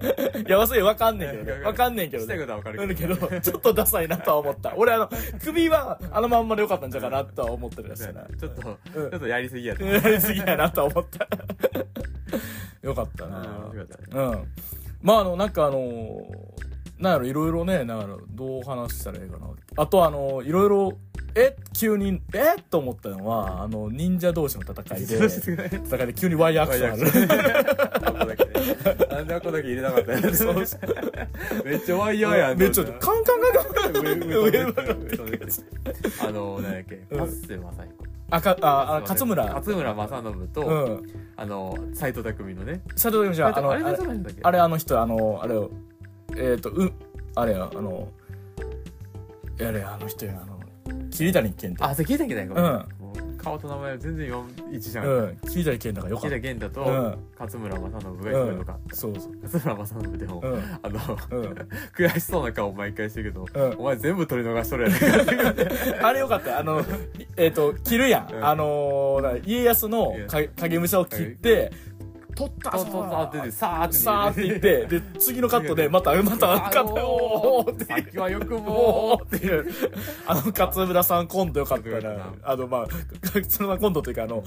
[0.46, 1.64] いや忘れわかんねんけどね。
[1.64, 4.74] わかんねんけどしたことはわかるなんだけどちょっとダサいなとは思った。
[4.76, 5.10] 俺あの
[5.42, 8.22] 首はあのまんまでよかったんじゃうかなとは思ったりはしたな。
[8.38, 9.10] ちょっと、うん。
[9.10, 9.84] ちょっとやりすぎやった。
[9.84, 11.28] やりすぎやなとは思った。
[12.82, 13.70] よかったな。
[14.12, 14.44] うん。
[15.02, 16.69] まあ、あの、なんかあのー
[17.00, 19.46] なんやろ、いろいろね、なんやろ、どう話したらいいかな。
[19.76, 20.92] あと、あの、いろいろ、
[21.34, 28.26] え急に、えと思ったのは、あの、忍者同士の戦いで、 戦いで急にワイヤーアクションある。
[29.36, 30.34] んこだけ入れなかったよ。
[30.34, 30.80] そうそう
[31.64, 32.58] めっちゃワイヤーやん。
[32.58, 33.96] めっちゃ、カンカンカンカン
[36.28, 38.04] あの、なんだっけ、うんパッセ正彦。
[38.30, 39.44] あ、か、あ、あ勝村。
[39.46, 41.02] 勝村正信うと、ん。
[41.36, 42.82] あの、斎藤匠のね。
[42.90, 43.84] 佐藤じゃあ、あの、あれ
[44.42, 45.70] あれあの人、あの、あれよ、
[46.36, 46.92] えっと、う、
[47.34, 48.08] あれや、あの、
[49.58, 50.60] やれ、あの人や、あの、
[51.10, 51.84] 桐谷健太。
[51.84, 53.00] あ、それ聞いたっけないかうん
[53.40, 54.28] 顔と名前全然
[54.70, 55.06] 一致じゃん。
[55.06, 55.38] うん。
[55.48, 56.40] 桐谷健太がよかった。
[56.40, 58.80] 健太とうん勝村正信がよかっ。
[58.88, 58.96] た。
[58.96, 59.36] そうそう。
[59.42, 60.62] 勝村正信でも、うん。
[60.82, 61.54] あの、うん。
[61.96, 65.00] 悔しそうな顔毎回してるけど、うんお前全部取り逃しとるやない
[66.00, 66.84] か あれよかったよあの、
[67.36, 68.34] えっ、と、切るやん。
[68.34, 71.72] うんあのーな家康のか影武者を切って、
[72.40, 72.70] 取った。
[72.70, 73.94] とととってて、さーって。
[73.94, 79.66] さーって言って、で、次のカットで、また、また、カット、おーってさっきはよくおもーっていう。
[80.26, 82.34] あの、勝村さんコントよかったな。
[82.42, 82.86] あの、まあ、
[83.22, 84.42] 勝村コントっていうか、あの、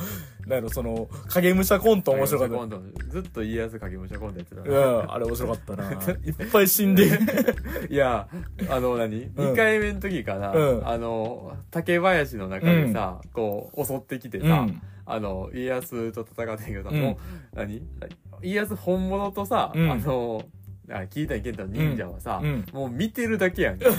[0.47, 2.77] なんやろ、その、影武者コント面白かった。
[3.11, 5.05] ずっと家康影武者コントやってたうな。
[5.05, 5.91] ん、あれ面白かったな。
[6.25, 7.07] いっぱい死んで。
[7.89, 8.27] いや、
[8.69, 10.87] あの何、二回目の時かな、うん。
[10.87, 17.81] あの、竹林の中でさ、こう、襲ってきてさ、うんあの、家康と戦ってんけどさ、うんもう、何？
[18.41, 20.43] 家康本物とさ、うんあの、
[20.89, 23.91] あ聞いたんけんた忍者はさ、うんもう見てるだけやん気づ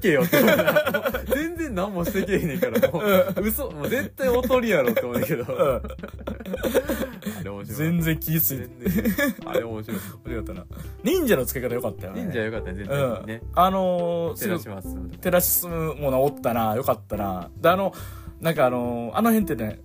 [0.00, 5.44] けよって思うなもう全然何もしてけへんねんから、もう、嘘、もう絶対おとりやろって思うんだけど。
[5.52, 5.82] うん
[7.36, 7.76] あれ面白い。
[7.76, 8.88] 全然気づいて。
[8.88, 9.34] 全然。
[9.46, 9.96] あれ面白い。
[9.96, 10.66] 面白かったな。
[11.02, 12.22] 忍者の付け方よかったよね。
[12.22, 13.12] 忍者よかったね、絶うん。
[13.14, 13.42] 対にね。
[13.54, 14.88] あのー、照らします。
[15.20, 17.50] 照らし進むものおったな、よかったな。
[17.56, 17.92] で、あの、
[18.40, 19.80] なんかあのーあの辺ってね、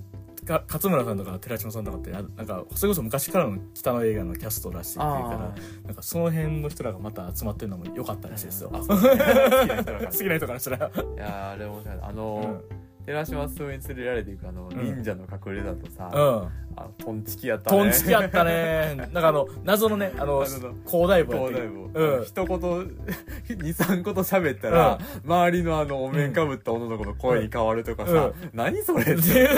[0.50, 8.70] か勝村さんとか寺島さんとかって、あなんか、それこそ昔からの北の映画のキャストらしいっていうからあ、なんかその辺の人らがまた集まってるのも良かったらしいですよ。
[8.70, 10.60] う 好きな人だから。
[10.60, 10.78] したら。
[10.78, 11.98] いやーあれ面白い。
[12.02, 16.22] あのー、寺島進に連れられていくあの、ん忍者の隠れだとさ、うん。
[16.22, 16.50] うん。
[16.76, 17.78] あの、トンチキやったね。
[17.78, 18.96] トンチキやったね。
[19.14, 21.90] なんかあの、謎のね、あの広大部やって東大るも、
[22.24, 29.50] 一言、 二、三言喋ったら、周りのあの、お面かぶった女の子の声に変わるとかさ、うん何それって。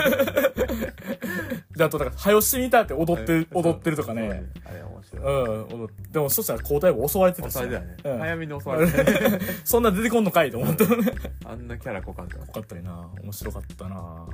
[1.82, 1.82] うん。
[1.82, 4.44] で、あと、だから、早押しにいたって踊ってる、踊ってるとかね。
[4.66, 5.78] あれ面う白い。
[5.78, 5.82] ん。
[5.82, 7.98] 踊っでも、そしたら交代部襲われてたし襲われたよね。
[8.04, 9.40] うん早めに襲われたね。
[9.66, 10.84] そんな出てこんのかいと思った。
[10.84, 10.90] よ
[11.46, 12.38] あんなキャラ濃かった。
[12.38, 13.10] かったりな。
[13.22, 14.28] 面白かったな。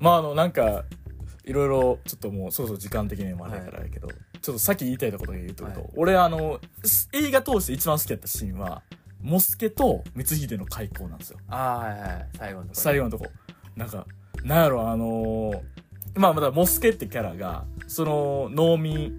[0.00, 0.84] まあ、あの、なんか、
[1.44, 5.66] いろいろ、ちょっともう、そろそろ時間的にもあれやからやけど、ちょっとさっき言いたいこと言うと
[5.96, 6.58] 俺、あの、
[7.12, 8.82] 映画通して一番好きだったシーンは、
[9.20, 11.38] モスケと光秀の開口なんですよ。
[11.48, 12.28] ああ、はいはい。
[12.36, 12.80] 最後のところ。
[12.82, 13.26] 最後のとこ。
[13.76, 14.06] なんか、
[14.42, 15.60] なんやろ、あのー
[16.14, 19.18] まあ、まだモスケってキャラが、その、農民、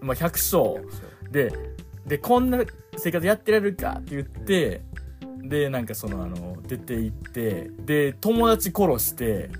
[0.00, 0.06] うん。
[0.06, 0.80] まあ、百姓
[1.30, 1.52] で、
[2.06, 2.58] で、こんな
[2.96, 4.82] 生活やってられるかって言って、
[5.42, 9.50] で、なんかその、あの、出て行って、で、友達殺して、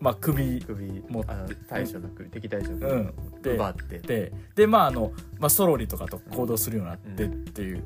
[0.00, 3.54] まあ、首、首、持ってあの、大将の首、敵大将の首。
[3.54, 3.98] 奪って。
[4.00, 7.84] で、で、まあ、あの、まあ、ソロリとかと行動するようになってっていう、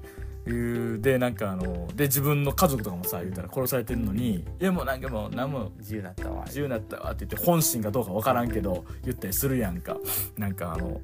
[0.51, 6.45] いうで、なんかあの、で、自分の家族とかもさ、言うたら殺されてるのに、いや、もうなんかもう、なんも、自由になったわ。
[6.47, 9.97] 自由になったわって言って本心かどうかわからんけど言ったりするやんか
[10.37, 11.01] なんかあの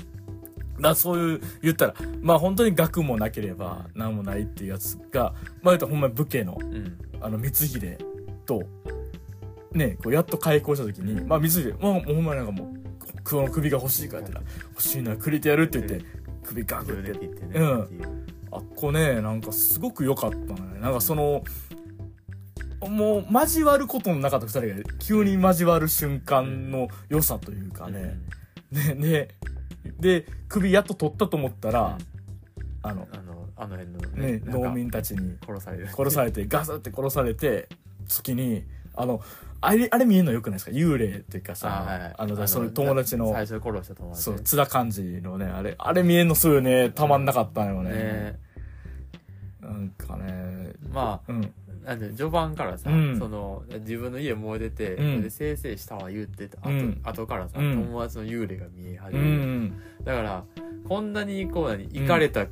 [0.81, 6.99] だそういう言ったらまあ本当に学もなければ何もないっていうやつがまあ言うとほんまに武家のうん。
[7.21, 7.99] あの光秀
[8.47, 8.65] と
[9.73, 12.75] ねこうやっと開校した時にまあ光秀もうもうほんまになんかも
[13.45, 16.05] う首が欲しいかって言ったら欲しいなくれてやるって言って
[16.45, 17.11] 首ガクって。
[17.55, 20.81] うんあっこねなんかすごく良かったね。
[20.81, 21.43] なんかその
[22.89, 28.19] もう交わることのなかった二人が急に交わる瞬間の良さというかね、
[28.71, 29.35] ねで
[29.99, 31.99] で首やっと取ったと思ったら、
[32.83, 35.89] あのあの、あの辺のねなんか農民たちに殺される。
[35.89, 37.69] 殺されてガサって殺されて
[38.09, 39.21] 時にあの
[39.63, 40.73] あれあれ見えるのよくないですか？
[40.73, 42.15] 幽霊っていうかさあはいはい。
[42.19, 44.31] あのその友達の最初殺した友達。
[44.31, 44.37] ね。
[44.37, 47.91] そう津田寛治のねあれあれ見えんのすぐねたまんなかったのよね。
[47.91, 48.39] ね。
[49.63, 51.53] なんかねまうん。
[51.85, 53.19] あ、なんで、序盤からさ、うん。
[53.19, 55.23] その、自分の家燃えてて、うん。
[55.23, 57.01] で、せいせいしたわ言ってた、あと、うん。
[57.03, 57.85] 後からさ、うん。
[57.87, 59.29] 友達の幽霊が見え始うめる。
[59.37, 59.83] ん。
[60.05, 60.45] だから、
[60.89, 62.47] こんなにこう何いかれた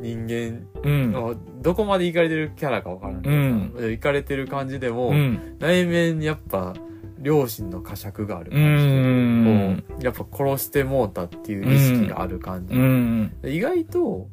[0.00, 1.12] 人間うん。
[1.12, 5.56] の、どこまでいかれてるキャラかわからんけどさいかれてる感じでも、うん。
[5.58, 6.74] 内面にやっぱ
[7.18, 9.84] 両親の呵責があるう感じで、ん。
[9.88, 13.32] こうやっぱ殺してもうたっていう意識がある感じ、うん。
[13.44, 14.28] 意外と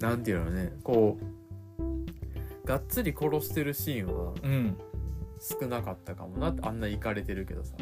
[0.00, 4.76] なんていうのねこうがっつり殺してるシーンはうん。
[5.40, 7.74] 少なかったかもなってあんなイかれてるけどさ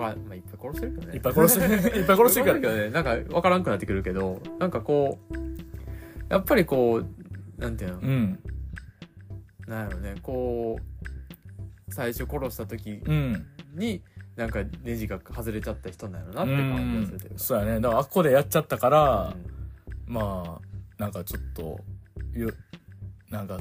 [0.00, 1.14] おそん他、まあ、いっぱい殺してるけどね。
[1.14, 1.98] いっぱい殺してる。
[2.00, 2.90] いっぱい殺してるからけどね。
[2.90, 5.34] なんか分からんくなってくるけどなんかこう
[6.28, 7.02] やっぱりこ
[7.58, 8.38] うなんていうの、うん。
[9.66, 10.14] なんやろね。
[10.22, 13.46] こう最初殺した時うん。
[13.74, 14.02] に
[14.36, 17.80] なんかネジが外れちゃった人なんやろなって感じがするそうやね。
[17.80, 19.34] だからあっこでやっちゃったから、
[20.08, 20.14] うん。
[20.14, 21.80] まあなんかちょっと
[22.32, 22.54] ゆ
[23.30, 23.58] なんか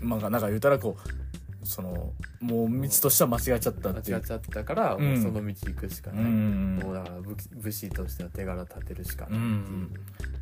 [0.00, 1.27] まあなんか言うたらこう
[1.68, 4.16] そのもう道としては間違えちゃったっていう。
[4.16, 5.12] 間違っちゃったから、うん。
[5.12, 6.76] もうその道行くしかうない、ん。
[6.76, 9.94] もうだから武武士としては手柄立てるしかうないう、ん。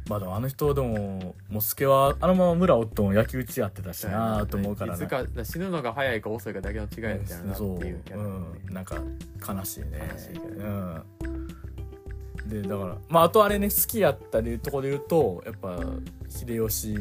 [0.08, 4.98] まあでもあの人でももうスケはあのまま村おっても焼き討ちやってたしなと思うからい。
[4.98, 8.96] つか死ぬのが早いか遅いかだけの違いやったよなってそう、いうキャラうん、なんか
[9.48, 10.08] 悲しいね。
[10.12, 10.54] 悲しいけどね。
[10.64, 11.02] うん。
[12.48, 15.80] でだからまああとあれね好きやったりとこで言うとやっぱ
[16.28, 16.94] 秀吉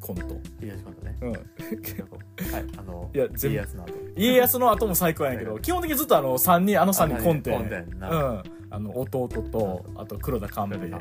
[0.00, 0.22] コント、
[0.62, 1.16] いいやしことね。
[1.20, 1.40] うん、はい
[2.78, 3.56] あのいや全部。
[3.56, 3.92] 家康の後。
[4.16, 8.42] 家康の後も最高やねんけど基本的にずっとあの3人あの3人コントやコントねやんな、うん。
[8.70, 10.78] あの弟とあと黒田官兵衛。
[10.78, 11.00] 弟は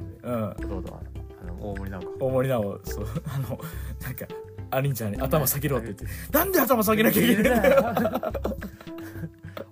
[1.42, 2.26] あの大森直子。
[2.26, 3.08] 大森直そう。
[3.28, 3.60] あの
[4.02, 4.26] なんか
[4.72, 6.06] アリンちゃんに頭下げろって言って。
[6.32, 7.62] なんで頭下げなきゃいけない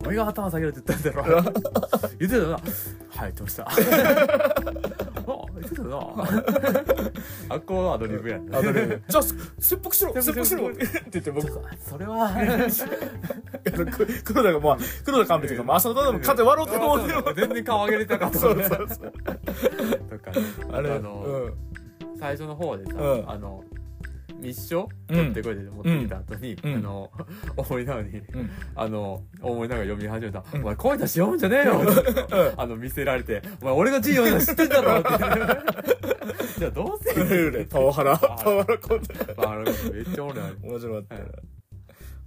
[0.05, 1.41] 俺が頭下げるって言ったんだろ。
[2.19, 2.61] 言ってたよなはい
[3.19, 3.65] 言ってました？
[5.63, 7.03] あ言ってたよな。
[7.55, 8.55] あっこのアドリブやん。
[8.55, 10.69] あとねじゃあ切腹しろ切腹しろ。
[10.69, 11.47] って言って僕。
[11.79, 12.31] それは。
[14.23, 17.09] 黒田がまあ黒田官兵衛というかまあ浅田でも勝って笑うてと思う。
[17.09, 18.87] よ全然顔上げれたかとそうそうそう。
[18.87, 18.87] と
[20.19, 21.49] かねあれあの、
[22.19, 23.29] 最初の方でさ、うん。
[23.29, 23.63] あの
[24.43, 25.15] 密書うん。
[25.15, 26.73] 取ってこいで持ってきた後に、うん。
[26.75, 27.11] あの
[27.57, 28.49] 大森なのに、うん。
[28.75, 30.61] あの大森なが読み始めた「うん。
[30.61, 31.81] お前声出し読むんじゃねえよ」
[32.57, 36.13] あの見せられて「お前俺が字読んだの知ってんだろ」っ て
[36.59, 37.11] じゃあどうせ。
[37.13, 40.43] う んパワハラパワハラコントあれめっちゃおもろい。
[40.43, 41.15] あれ面白かった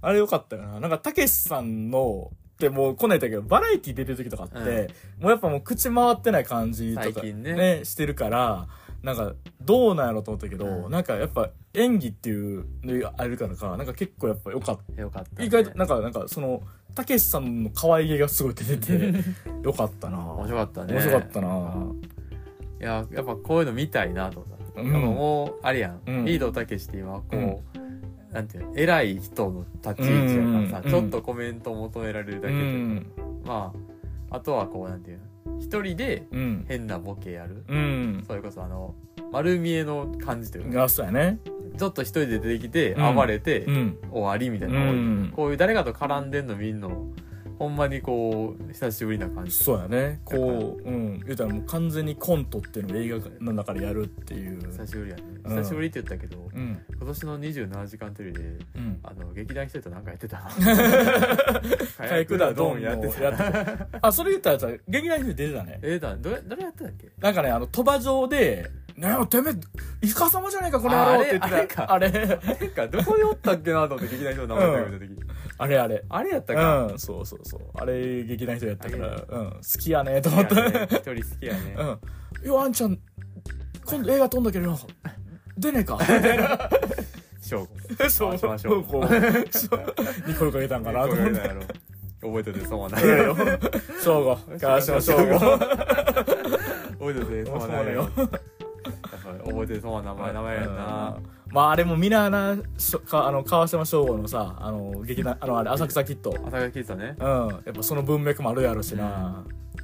[0.01, 0.79] あれよかったよな。
[0.79, 4.89] なんかたけしさんのってもうこないだけどバラエティ出てる時とかって、
[5.19, 7.81] もうやっぱもう口回ってない感じとか最近ね。
[7.83, 8.67] してるから
[9.03, 10.91] なんかどうなんやろうと思ったけど、うん。
[10.91, 13.83] なんかやっぱ演技っていうのがあるからかな。
[13.83, 15.01] んか結構やっぱよかった。
[15.01, 16.63] よかった、ね、意外となんかなんかその
[16.95, 19.13] たけしさんの可愛げがすごい出てて
[19.63, 20.17] よかったな。
[20.33, 20.93] 面白かったね。
[20.93, 21.85] 面白かったな、
[22.81, 24.91] いややっぱこういうの見たいなと思った、うん。
[24.91, 26.25] もうあれやん、うん。
[26.25, 27.61] リードたけしって今こ
[28.31, 30.91] う、なんていうの偉い人の立ち位置やからさ、うん。
[30.91, 33.05] ちょっとコメントを求められるだうけで、ん。
[33.45, 33.71] ま
[34.31, 36.65] ああとはこうなんていうの一人でうん。
[36.67, 38.23] 変なボケやる、うん。
[38.25, 38.95] それこそあの
[39.31, 40.79] 丸見えの感じというか。
[40.79, 41.39] がそうやね
[41.77, 43.15] ちょっと一人で出てきてうん。
[43.15, 43.97] 暴れて、うん。
[44.11, 45.33] 終わりみたいな、うん。
[45.35, 47.07] こういう誰かと絡んでんの見んの
[47.59, 49.51] ほんまにこう久しぶりな感じ。
[49.51, 50.21] そうやね。
[50.25, 51.19] こううん。
[51.25, 54.61] 言うたらもう完全にコントっていうのを映画の中でやるっていう。
[54.71, 55.57] 久しぶりやね、うん。
[55.57, 56.79] 久しぶりって言ったけど、うん。
[56.95, 58.43] 今年の27時間テレビで
[58.75, 58.99] うん。
[59.01, 60.49] あの劇団一人となんかやってたな。
[62.07, 63.07] カイクダドンやって。
[63.09, 65.79] たあそれ言ったらさ劇団一人出てたね。
[65.81, 67.09] えだどれ誰やってたっけ？
[67.19, 69.53] なんかねあの鳥羽上で「ねえてめえ
[70.01, 71.83] イカ様じゃねえかこの野郎」って言ってた。
[71.83, 72.09] ああれ。
[72.09, 72.37] なん
[72.71, 72.87] か。
[72.87, 75.15] どこでおったっけなと思って 劇団一人の名前出た時、
[75.59, 76.03] あれあれ。
[76.09, 76.99] あれやったか、うん。
[76.99, 77.61] そうそうそう。
[77.75, 79.07] あれ劇団一人やったから。
[79.09, 79.51] うん。
[79.51, 80.55] 好きやねと思って。
[80.55, 81.99] 一人好きやね、うん
[82.47, 82.99] 「よあんちゃん
[83.85, 84.79] 今度映画撮んだけどよ
[85.57, 86.69] 出ねえか」みたいな
[87.39, 88.37] 翔吾そう。
[88.37, 88.83] しましょう。
[88.83, 89.07] こう。
[89.55, 91.87] そうに声かけたんかなと思って。
[92.19, 93.35] 覚えてて損はないいやいや
[94.03, 95.59] 正吾川島正吾覚
[97.11, 98.09] えてて損はないよ
[99.47, 101.17] 覚えてて損は名前名前やんな。
[101.49, 106.33] まああれもみんななしょかあの川島省吾のさあの劇団あのあれ浅草キッド。
[106.45, 107.15] 朝が聞いてたね。
[107.19, 107.47] うん。
[107.65, 109.43] やっぱその文脈もあるやろしな、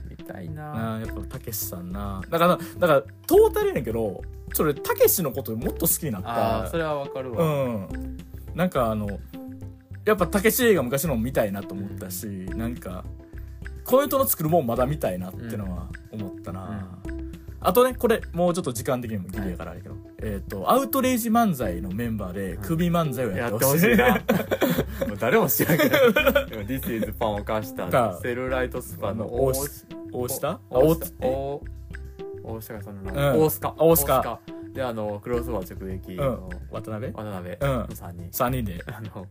[0.09, 1.01] 見たいな。
[1.05, 2.21] やっぱたけしさんな。
[2.29, 4.21] だからだからトータルやねんけど
[4.53, 6.29] それたけしのこともっと好きになった。
[6.29, 8.17] ああそれはわかるうわ、ん。
[8.53, 9.19] なんかあの
[10.05, 13.05] やっぱたけし映画昔のも見たいなと思ったし、なんか
[13.85, 16.87] この人の作るもんまだ見たいなってのは思ったな、
[17.63, 24.15] あとねこれもうちょっと時間的にもギリやからあれやけど、えっ、とアウトレイジ漫才のメンバーで首漫才をややってほしいな。
[25.07, 25.97] もう誰も知らんけど。
[25.97, 31.61] This is パンを貸したかセルライトスパの大下あ大大下大
[32.43, 33.29] 大下さんの名前。
[33.29, 33.41] うん。
[33.41, 34.39] 大須賀大須賀
[34.73, 36.17] であのクロスオーバー直撃うん。
[36.19, 37.13] の渡辺？
[37.13, 37.55] 渡辺。
[37.55, 38.29] うんの3人。
[38.31, 38.83] 3人で。
[38.87, 39.27] あの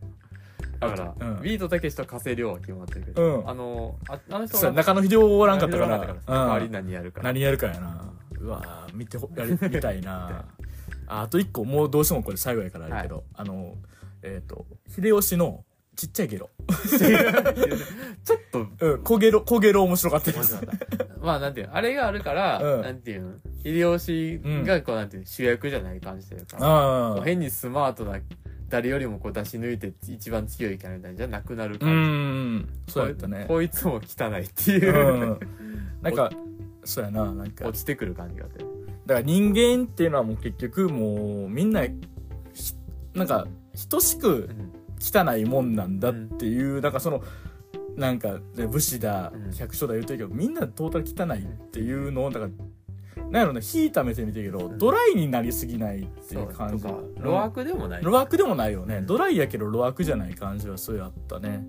[0.80, 1.43] だから、うん。
[1.43, 3.49] ビートたけしと加瀬亮は決まってるけど、うん。
[3.49, 7.22] あのああの人中野秀夫おらんかったかおらんかったから代わり何やるか。
[7.22, 8.12] 何やるかやな
[8.43, 10.45] うわー見てほやり見たいな。
[11.07, 13.76] ああと一個もうどうしてもこれ最後やからあるけど、あの
[14.22, 15.64] えっ、と秀吉の
[15.95, 16.51] ちっちゃいゲロ。
[18.24, 18.66] ちょっと。
[18.80, 20.59] うん小ゲロ小ゲロ面白かったです。
[21.20, 22.82] まあなんていうのあれがあるから、うん。
[22.82, 23.32] なんていうの
[23.62, 28.18] 秀吉がこうなんていうの主役じゃない感じというか、う変にスマートな
[28.68, 32.68] 誰よりもこう出し抜いて一番強いキャラみたいなじゃなくなるう感じ、ん。
[32.88, 33.45] そうやったね。
[33.47, 35.22] こいつも汚いっていう。
[35.22, 35.40] う、ん。
[36.01, 36.32] なんか
[36.85, 37.66] そうやななんか。
[37.66, 38.59] 落ちてくる感じがあって。
[38.61, 41.91] だから人間っていうのはもう結局もうみんなひ
[43.14, 43.47] なんか
[43.89, 44.72] 等しくうん。
[45.05, 46.93] 汚いもんなんだっていう、なん。
[46.93, 47.22] かその
[47.97, 49.53] なんかね武士だうん。
[49.53, 52.53] 百姓だ言うてるけどみんなトータル汚いっていうのをだから
[53.30, 54.78] なんやろね引いた目線見てるけど、ん。
[54.78, 56.85] ドライになりすぎないっていう感じ。
[56.85, 56.99] とか。
[57.16, 59.07] 路悪でもない、路悪でもないよね、うん。
[59.07, 61.66] ドライやけど路悪じゃない感じはそうやったね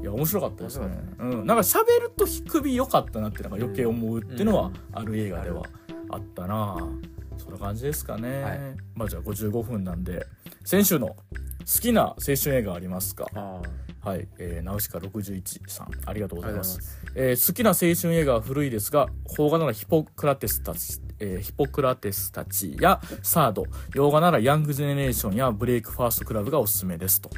[0.00, 0.86] いや面白かったですね。
[1.18, 5.62] うん、なんか喋ると首良かったなってなんか余計思うっていうのはある映画では
[6.08, 6.78] あったな。
[7.36, 8.60] そんな感じですかね、はい。
[8.94, 10.26] まあじゃあ55分なんで
[10.64, 11.16] 先週の好
[11.80, 13.26] きな青春映画ありますか？
[13.34, 13.60] あ
[14.02, 15.88] はい、えー、ナウシカ61さん。
[16.06, 16.78] ありがとうございます。
[16.78, 17.02] ます。
[17.14, 23.64] えー好きな青春映画は古いですが邦画ならヒポクラテスたち、えーヒポクラテスたちやサード
[23.94, 27.30] 洋画ならヤングジェネレーションやブレイクファーストクラブがおすすめですと。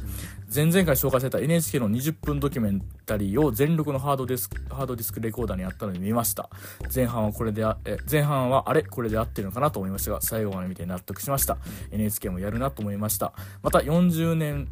[0.53, 6.49] 前々回紹介された NHK の20分ドキュメンタリーを全録のハードディスクハードディスクレコーダーにあったので見ました。
[6.93, 11.57] 前半はこれであえ前半はあれこれで合ってるのかなと思いましたが最後まで見て納得しました。
[11.91, 13.33] NHK もやるなと思いました。
[13.61, 14.67] また40年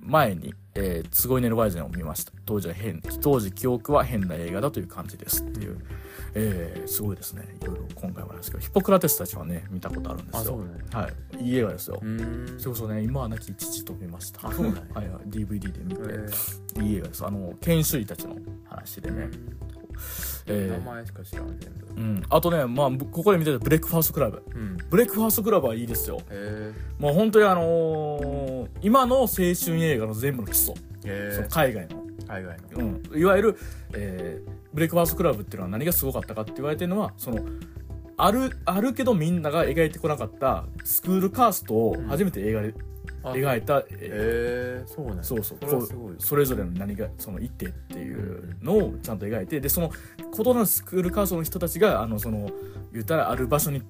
[0.00, 2.32] 前に、えー、ツゴイネルワイゼンを見ました。
[2.44, 5.78] 当時は変当時記憶は変な映画だという感じですっていう、
[6.34, 7.42] えー、すごいですね。
[7.62, 10.40] いろいろ今回もですけどヒポクラテスたちはね見たことあるんですよ。
[10.40, 10.82] あそうなんや。
[10.98, 11.08] は
[11.40, 11.44] い。
[11.44, 12.02] いい映画ですよ、
[12.58, 14.48] それこそね今は亡き父と見ました。
[14.48, 14.82] あそうなんや。
[14.94, 15.22] はいはい。
[15.28, 16.02] DVD で見て、
[16.78, 17.24] えいい映画です。
[17.24, 18.36] あの研修医たちの
[18.68, 19.28] 話でね、
[20.46, 24.42] えー名前しか知らん全部うん、あとね、まあ、ぶここで見てたブレックファーストクラブ。
[24.52, 24.76] うん。
[24.90, 26.20] ブレックファーストクラブはいいですよ。
[26.30, 30.74] へもう本当にあのー今の青春映画の全部の基礎、
[31.32, 32.02] その海外の。
[32.26, 33.00] 海外の。
[33.12, 33.58] うん、いわゆる、
[33.92, 37.40] えーブレイクファーストクラブっていうのは何がすごかったかって言われてるのはその
[38.16, 42.74] あるあるけどみんなが描いてこなかったスクールカーストを初めて映画で
[43.22, 44.82] あ描いた、え
[45.22, 52.50] そうそうそうそれぞれの何がその一手っていうのをちゃんと描いてでその異なるスクールカーストの人たちがあのその
[52.92, 53.82] 言ったらある場所に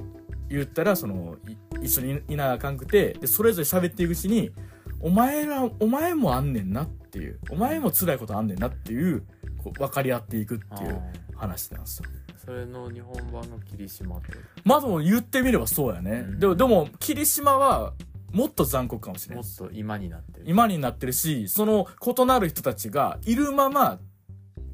[0.49, 4.53] 言ったらそのい一緒にいなあかんくてでそれぞれ喋っていくうちに
[5.01, 9.25] お前らお前もあんねんなっていうお前も辛いことあんねんなっていう
[9.71, 11.01] 分かり合っていくっていう
[11.37, 12.09] あ話なんですよ。
[12.09, 14.33] ーそれの日本版の霧島って。
[14.65, 16.25] まあでも言ってみればそうやね。
[16.29, 16.39] うん。
[16.39, 17.95] でもでも霧島は
[18.31, 19.45] もっと残酷かもしれない。
[19.45, 20.45] もっと今になってる。
[20.47, 23.99] 今になってるしその異なる人たちがいるまま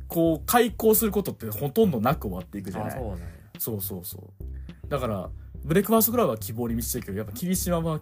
[0.08, 2.90] こう開校することってほとんどなく終わっていくじゃない。
[2.90, 3.18] あそう
[3.58, 4.88] そうそうそう。
[4.88, 5.30] だから
[5.64, 8.00] ブレイクファーストクラブは希望に満ちてるけどやっぱ霧島は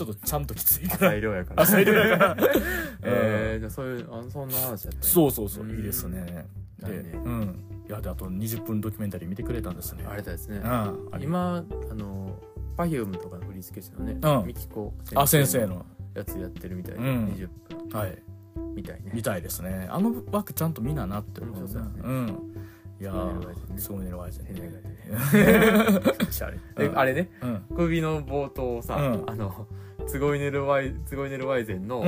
[0.00, 1.08] ちょっとちゃんときついから。
[1.10, 1.62] 浅い量やから。
[1.62, 2.36] 浅い量やから。
[3.02, 6.46] えー、じゃあそういうあそんな話やったそうそうそううんいいですね。
[6.78, 6.88] で？
[7.24, 7.64] うん。
[7.86, 10.04] いやであと20分ドキュメンタリー見てくれたんですね。
[10.08, 10.62] あれだですね
[11.20, 12.38] 今あの
[12.78, 14.46] Perfume とかの振り付け師のね、うん。
[14.46, 15.84] ミキコあ先生の。
[16.14, 17.26] やつやってるみたいで、うん。
[17.26, 17.48] 20
[17.88, 17.98] 分。
[18.00, 18.18] はい。
[18.74, 19.12] みたいね。
[19.14, 19.86] 見たいですね。
[19.90, 22.54] あの枠ちゃんと見ななって思ううん
[23.00, 23.74] いやすごい寝るワイズね。
[23.76, 24.50] ーすごい寝るワイズね。
[24.52, 24.70] 変な映
[25.92, 26.98] 画でシャレでうん。
[26.98, 27.64] あれねうん。
[27.74, 29.24] 首の冒頭をさ、うん。
[29.26, 29.66] あの
[30.06, 32.02] ツゴイネルワイツゴイネルワイゼンの、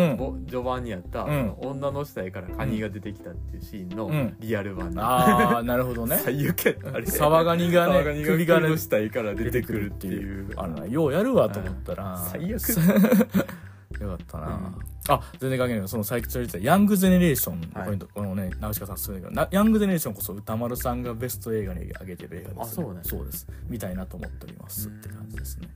[0.46, 1.54] 序盤にあった、うん。
[1.60, 4.36] 女の死体からカニが出てきたっていうシーンのうん。
[4.38, 6.18] リアル版で、ああなるほどね。
[6.22, 7.06] 最悪あれ。
[7.06, 10.52] サワガニがね首がね首の死体から出てくるっていう。
[10.56, 12.18] あのなようやるわと思ったら。
[12.30, 12.60] 最悪
[14.02, 14.74] よかったな、
[15.08, 17.86] あ全然関係ないその最近言ってたヤングゼネレーションのはい。
[17.88, 23.00] ポイント、このねナウシカさんすごいけどなヤングゼネレーションこそ歌丸さんがベスト映画に挙げてる映画です、あそうね。
[23.02, 23.46] そうです。
[23.68, 25.68] 見たいなと思っておりますうんって感じですね。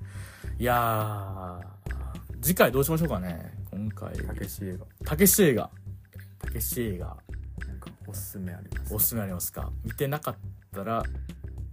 [0.59, 1.87] いやー
[2.43, 3.53] 次回どうしましょうかね。
[3.71, 4.13] 今回。
[4.19, 4.87] たけし映画。
[5.05, 5.71] たけし映画。
[6.39, 7.07] たけし映画。
[7.67, 9.71] なんかおすすめありますおすすめありますか？
[9.85, 10.37] 見てなかっ
[10.73, 11.03] たら。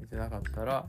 [0.01, 0.85] 見てなかったら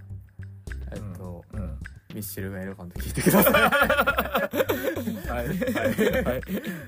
[0.93, 1.79] えっと、うん、うん。
[2.15, 3.53] ミッシェルガンエレファント聞いてください
[4.55, 5.49] はい。
[5.49, 6.25] はい。
[6.25, 6.43] はい。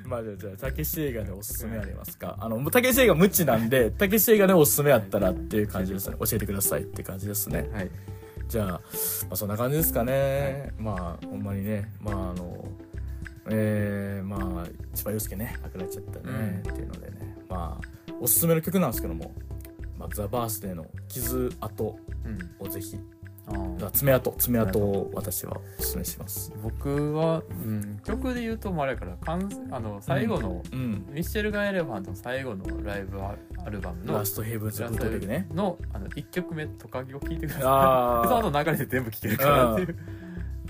[0.04, 2.36] まあじゃあ、じゃあ、たけし映画でおすすめありますか？
[2.40, 6.16] あの、たけし映画無知なんで、たけし映画でおすすめやったらっていう感じですね。
[6.18, 7.68] 教えてくださいって感じですね。
[7.72, 7.90] はい
[8.48, 8.80] じゃあ、ま
[9.30, 10.72] あそんな感じですかね。
[10.78, 12.68] まあ、ほんまにね、まああの、
[13.48, 19.34] えー、まあ、千葉祐介ね、亡くなっちゃったね、っていうのでね、まあ、おすすめの曲なんですけども、
[19.98, 23.15] まあ、ザ・バースデーの傷跡うんをぜひあーだから
[23.92, 26.52] 爪痕爪痕を私はお勧めします。
[26.62, 31.06] 僕は、うん、曲で言うともうあれやからかんあの最後の、うん。
[31.10, 37.62] ミッシェルガン・エレファントの最後のライブアアルバムの Last Heaven's Bootleg ねのあの1曲目「トカゲ」を聴いてください。
[37.64, 39.96] あでそーの後流れて全部聴けるからっていう。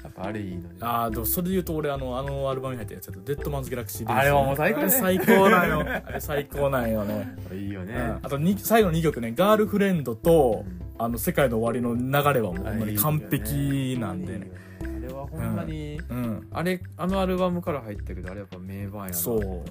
[0.05, 4.91] やっぱあれいいのであーでもそれで言うと俺あのあのアルバムに入ってるやつだと「デッドマンズ・ギャラクシー・デイズあれはもう最高ね。
[4.91, 5.81] 最高なんよ。
[5.81, 7.35] あれ最高なんよね。
[7.53, 8.19] いいよね、うん。
[8.23, 14.51] あとに最後の2曲ね「ガールフレンド」とうん「あの世界の終わり」の流れはもうほんまに完璧なんでね。
[14.83, 16.49] あれはほんまに、うん。
[16.53, 19.15] あれあのアルバムから入ったけどあれやっぱ名盤やな。
[19.15, 19.65] そう。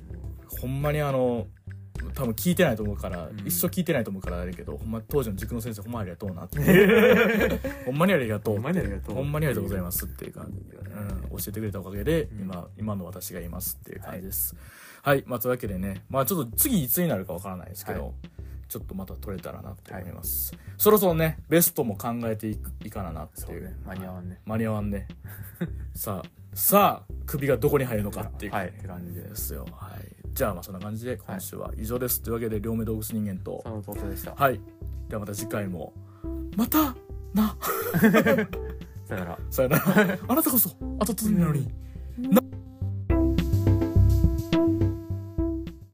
[0.59, 1.47] ほんまにあの
[2.13, 3.39] 多分聞いてないと思うから、うん。
[3.47, 6.59] 一生聞いてないと思うからあれやけどほんま当時の塾の先生ほんまありがとうなって。
[7.85, 9.15] ほんまにありがとうほんまにありがとう。
[9.15, 12.41] ほんまにありがとうございますっていう感じで、うん、教えてくれたおかげで、うん。
[12.41, 14.55] 今今の私がいますっていう感じです。
[15.01, 16.03] はい、まあというわけでね。
[16.09, 18.11] まあちょっと次いつになるかわからないですけど、はい
[18.67, 23.63] ちょっとまた取れたらなと思います、そろそろねベストも考えていくいかななっていう。
[23.63, 24.39] ね間に合わんね。
[24.45, 25.07] 間に合わんね。
[25.93, 28.51] さあさあ首がどこに入るのかっていう。
[28.51, 28.69] 感
[29.05, 29.65] じでですよ。
[29.71, 30.15] はい。
[30.33, 33.61] じゃあまあそんな感じで今週は以上です、というわけで両目動物人間と。
[33.63, 34.33] その弟でした。
[34.35, 34.59] はい。
[35.07, 35.93] ではまた次回も。
[36.55, 36.95] また
[37.33, 37.55] な。
[39.05, 39.39] さよなら。
[39.49, 40.17] さよなら。
[40.27, 41.71] あなたこそ後継ぎなのに